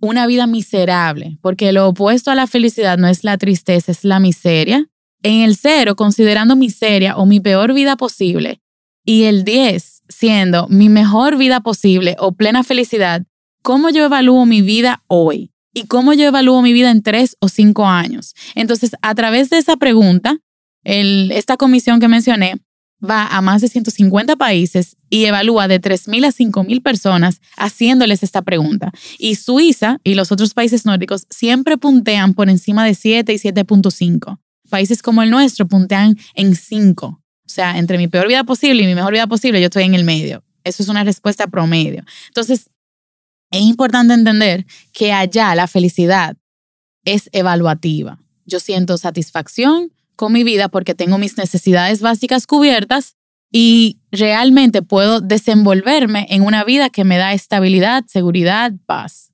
una 0.02 0.26
vida 0.26 0.46
miserable, 0.46 1.38
porque 1.40 1.72
lo 1.72 1.88
opuesto 1.88 2.30
a 2.30 2.34
la 2.34 2.46
felicidad 2.46 2.98
no 2.98 3.08
es 3.08 3.24
la 3.24 3.38
tristeza, 3.38 3.92
es 3.92 4.04
la 4.04 4.20
miseria, 4.20 4.90
en 5.22 5.42
el 5.42 5.56
cero, 5.56 5.94
considerando 5.94 6.56
miseria 6.56 7.16
o 7.16 7.24
mi 7.24 7.40
peor 7.40 7.72
vida 7.72 7.96
posible, 7.96 8.60
y 9.04 9.24
el 9.24 9.44
10 9.44 10.02
siendo 10.08 10.68
mi 10.68 10.88
mejor 10.88 11.36
vida 11.36 11.60
posible 11.60 12.16
o 12.18 12.32
plena 12.32 12.64
felicidad, 12.64 13.22
¿cómo 13.62 13.90
yo 13.90 14.04
evalúo 14.04 14.44
mi 14.44 14.60
vida 14.60 15.02
hoy? 15.06 15.52
¿Y 15.72 15.86
cómo 15.86 16.12
yo 16.12 16.26
evalúo 16.26 16.60
mi 16.60 16.72
vida 16.72 16.90
en 16.90 17.02
tres 17.02 17.36
o 17.40 17.48
cinco 17.48 17.86
años? 17.86 18.34
Entonces, 18.54 18.92
a 19.00 19.14
través 19.14 19.48
de 19.48 19.58
esa 19.58 19.76
pregunta, 19.76 20.38
esta 20.84 21.56
comisión 21.56 21.98
que 21.98 22.08
mencioné 22.08 22.60
va 23.02 23.26
a 23.26 23.40
más 23.40 23.60
de 23.60 23.68
150 23.68 24.36
países 24.36 24.96
y 25.10 25.24
evalúa 25.24 25.68
de 25.68 25.80
3.000 25.80 26.26
a 26.26 26.32
5.000 26.32 26.82
personas 26.82 27.40
haciéndoles 27.56 28.22
esta 28.22 28.42
pregunta. 28.42 28.92
Y 29.18 29.34
Suiza 29.34 29.98
y 30.04 30.14
los 30.14 30.32
otros 30.32 30.54
países 30.54 30.86
nórdicos 30.86 31.26
siempre 31.30 31.76
puntean 31.76 32.34
por 32.34 32.48
encima 32.48 32.84
de 32.84 32.94
7 32.94 33.32
y 33.32 33.36
7.5. 33.36 34.38
Países 34.70 35.02
como 35.02 35.22
el 35.22 35.30
nuestro 35.30 35.66
puntean 35.66 36.16
en 36.34 36.54
5. 36.54 37.06
O 37.06 37.18
sea, 37.48 37.78
entre 37.78 37.98
mi 37.98 38.08
peor 38.08 38.28
vida 38.28 38.44
posible 38.44 38.82
y 38.82 38.86
mi 38.86 38.94
mejor 38.94 39.12
vida 39.12 39.26
posible, 39.26 39.60
yo 39.60 39.66
estoy 39.66 39.84
en 39.84 39.94
el 39.94 40.04
medio. 40.04 40.42
Eso 40.64 40.82
es 40.82 40.88
una 40.88 41.04
respuesta 41.04 41.46
promedio. 41.48 42.04
Entonces, 42.28 42.70
es 43.50 43.60
importante 43.60 44.14
entender 44.14 44.64
que 44.92 45.12
allá 45.12 45.54
la 45.54 45.66
felicidad 45.66 46.36
es 47.04 47.28
evaluativa. 47.32 48.18
Yo 48.46 48.60
siento 48.60 48.96
satisfacción 48.96 49.92
con 50.16 50.32
mi 50.32 50.44
vida 50.44 50.68
porque 50.68 50.94
tengo 50.94 51.18
mis 51.18 51.36
necesidades 51.36 52.00
básicas 52.00 52.46
cubiertas 52.46 53.16
y 53.50 53.98
realmente 54.10 54.82
puedo 54.82 55.20
desenvolverme 55.20 56.26
en 56.30 56.42
una 56.42 56.64
vida 56.64 56.90
que 56.90 57.04
me 57.04 57.18
da 57.18 57.34
estabilidad, 57.34 58.04
seguridad, 58.06 58.72
paz. 58.86 59.30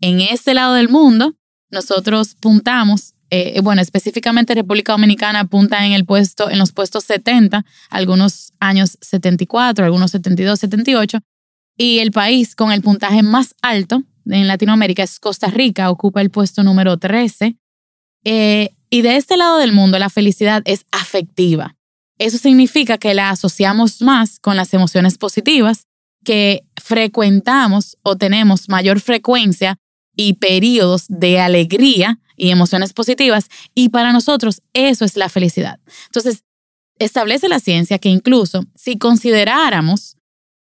En 0.00 0.20
este 0.20 0.52
lado 0.52 0.74
del 0.74 0.90
mundo, 0.90 1.34
nosotros 1.70 2.34
puntamos, 2.34 3.14
eh, 3.30 3.60
bueno, 3.62 3.80
específicamente 3.80 4.54
República 4.54 4.92
Dominicana 4.92 5.40
apunta 5.40 5.86
en 5.86 5.92
el 5.92 6.04
puesto, 6.04 6.50
en 6.50 6.58
los 6.58 6.72
puestos 6.72 7.04
70, 7.04 7.64
algunos 7.88 8.52
años 8.60 8.98
74, 9.00 9.84
algunos 9.86 10.10
72, 10.10 10.60
78, 10.60 11.20
y 11.76 12.00
el 12.00 12.12
país 12.12 12.54
con 12.54 12.70
el 12.70 12.82
puntaje 12.82 13.22
más 13.22 13.54
alto 13.62 14.02
en 14.26 14.46
Latinoamérica 14.46 15.02
es 15.02 15.18
Costa 15.18 15.48
Rica, 15.48 15.90
ocupa 15.90 16.20
el 16.20 16.30
puesto 16.30 16.62
número 16.62 16.98
13. 16.98 17.56
Eh, 18.24 18.73
y 18.94 19.02
de 19.02 19.16
este 19.16 19.36
lado 19.36 19.58
del 19.58 19.72
mundo, 19.72 19.98
la 19.98 20.08
felicidad 20.08 20.62
es 20.66 20.86
afectiva. 20.92 21.74
Eso 22.20 22.38
significa 22.38 22.96
que 22.96 23.12
la 23.12 23.30
asociamos 23.30 24.00
más 24.02 24.38
con 24.38 24.56
las 24.56 24.72
emociones 24.72 25.18
positivas, 25.18 25.88
que 26.24 26.62
frecuentamos 26.80 27.98
o 28.04 28.14
tenemos 28.14 28.68
mayor 28.68 29.00
frecuencia 29.00 29.78
y 30.14 30.34
periodos 30.34 31.06
de 31.08 31.40
alegría 31.40 32.20
y 32.36 32.50
emociones 32.50 32.92
positivas. 32.92 33.48
Y 33.74 33.88
para 33.88 34.12
nosotros 34.12 34.62
eso 34.74 35.04
es 35.04 35.16
la 35.16 35.28
felicidad. 35.28 35.80
Entonces, 36.06 36.44
establece 37.00 37.48
la 37.48 37.58
ciencia 37.58 37.98
que 37.98 38.10
incluso 38.10 38.64
si 38.76 38.96
consideráramos 38.96 40.18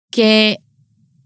que 0.09 0.59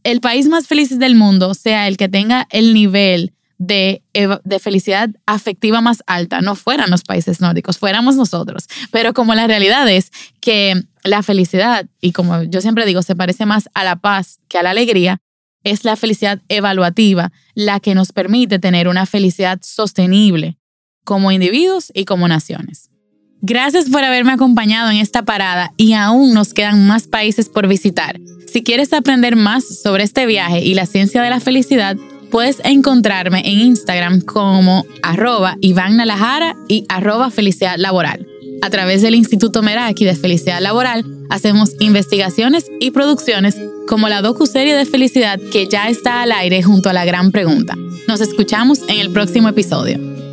el 0.01 0.21
país 0.21 0.47
más 0.47 0.65
feliz 0.65 0.97
del 0.97 1.13
mundo 1.13 1.53
sea 1.53 1.87
el 1.87 1.97
que 1.97 2.09
tenga 2.09 2.47
el 2.49 2.73
nivel 2.73 3.34
de, 3.57 4.03
de, 4.13 4.59
felicidad 4.59 5.09
afectiva 5.25 5.81
más 5.81 6.03
alta, 6.07 6.41
no 6.41 6.55
fueran 6.55 6.89
los 6.89 7.03
países 7.03 7.39
nórdicos, 7.41 7.77
fuéramos 7.77 8.15
nosotros. 8.15 8.67
Pero 8.91 9.13
como 9.13 9.33
la 9.33 9.47
realidad 9.47 9.87
es 9.89 10.11
que 10.41 10.83
la 11.03 11.23
felicidad, 11.23 11.85
y 12.01 12.11
como 12.11 12.43
yo 12.43 12.61
siempre 12.61 12.85
digo, 12.85 13.01
se 13.01 13.15
parece 13.15 13.45
más 13.45 13.69
a 13.73 13.83
la 13.83 13.95
paz 13.95 14.39
que 14.47 14.57
a 14.57 14.63
la 14.63 14.71
alegría, 14.71 15.19
es 15.63 15.83
la 15.83 15.95
felicidad 15.95 16.41
evaluativa 16.47 17.31
la 17.55 17.79
que 17.79 17.95
nos 17.95 18.11
permite 18.11 18.59
tener 18.59 18.87
una 18.87 19.05
felicidad 19.05 19.59
sostenible 19.63 20.57
como 21.03 21.31
individuos 21.31 21.91
y 21.93 22.05
como 22.05 22.27
naciones. 22.27 22.89
Gracias 23.41 23.89
por 23.89 24.03
haberme 24.03 24.31
acompañado 24.31 24.89
en 24.89 24.97
esta 24.97 25.23
parada 25.23 25.71
y 25.77 25.93
aún 25.93 26.33
nos 26.33 26.53
quedan 26.53 26.87
más 26.87 27.07
países 27.07 27.49
por 27.49 27.67
visitar. 27.67 28.19
Si 28.51 28.63
quieres 28.63 28.91
aprender 28.93 29.35
más 29.35 29.63
sobre 29.83 30.03
este 30.03 30.25
viaje 30.25 30.61
y 30.61 30.73
la 30.73 30.85
ciencia 30.85 31.21
de 31.21 31.29
la 31.29 31.39
felicidad, 31.39 31.97
puedes 32.31 32.61
encontrarme 32.63 33.41
en 33.45 33.59
Instagram 33.59 34.21
como 34.21 34.85
arroba 35.01 35.57
Iván 35.61 35.97
Nalajara 35.97 36.55
y 36.67 36.85
arroba 36.89 37.31
Felicidad 37.31 37.75
Laboral. 37.77 38.27
A 38.61 38.69
través 38.69 39.01
del 39.01 39.15
Instituto 39.15 39.61
Meraki 39.61 40.05
de 40.05 40.15
Felicidad 40.15 40.61
Laboral, 40.61 41.05
hacemos 41.29 41.75
investigaciones 41.79 42.65
y 42.79 42.91
producciones 42.91 43.55
como 43.87 44.09
la 44.09 44.21
docu-serie 44.21 44.75
de 44.75 44.85
felicidad 44.85 45.39
que 45.51 45.67
ya 45.67 45.89
está 45.89 46.21
al 46.21 46.31
aire 46.31 46.63
junto 46.63 46.89
a 46.89 46.93
la 46.93 47.05
gran 47.05 47.31
pregunta. 47.31 47.75
Nos 48.07 48.21
escuchamos 48.21 48.81
en 48.87 48.99
el 48.99 49.11
próximo 49.11 49.49
episodio. 49.49 50.24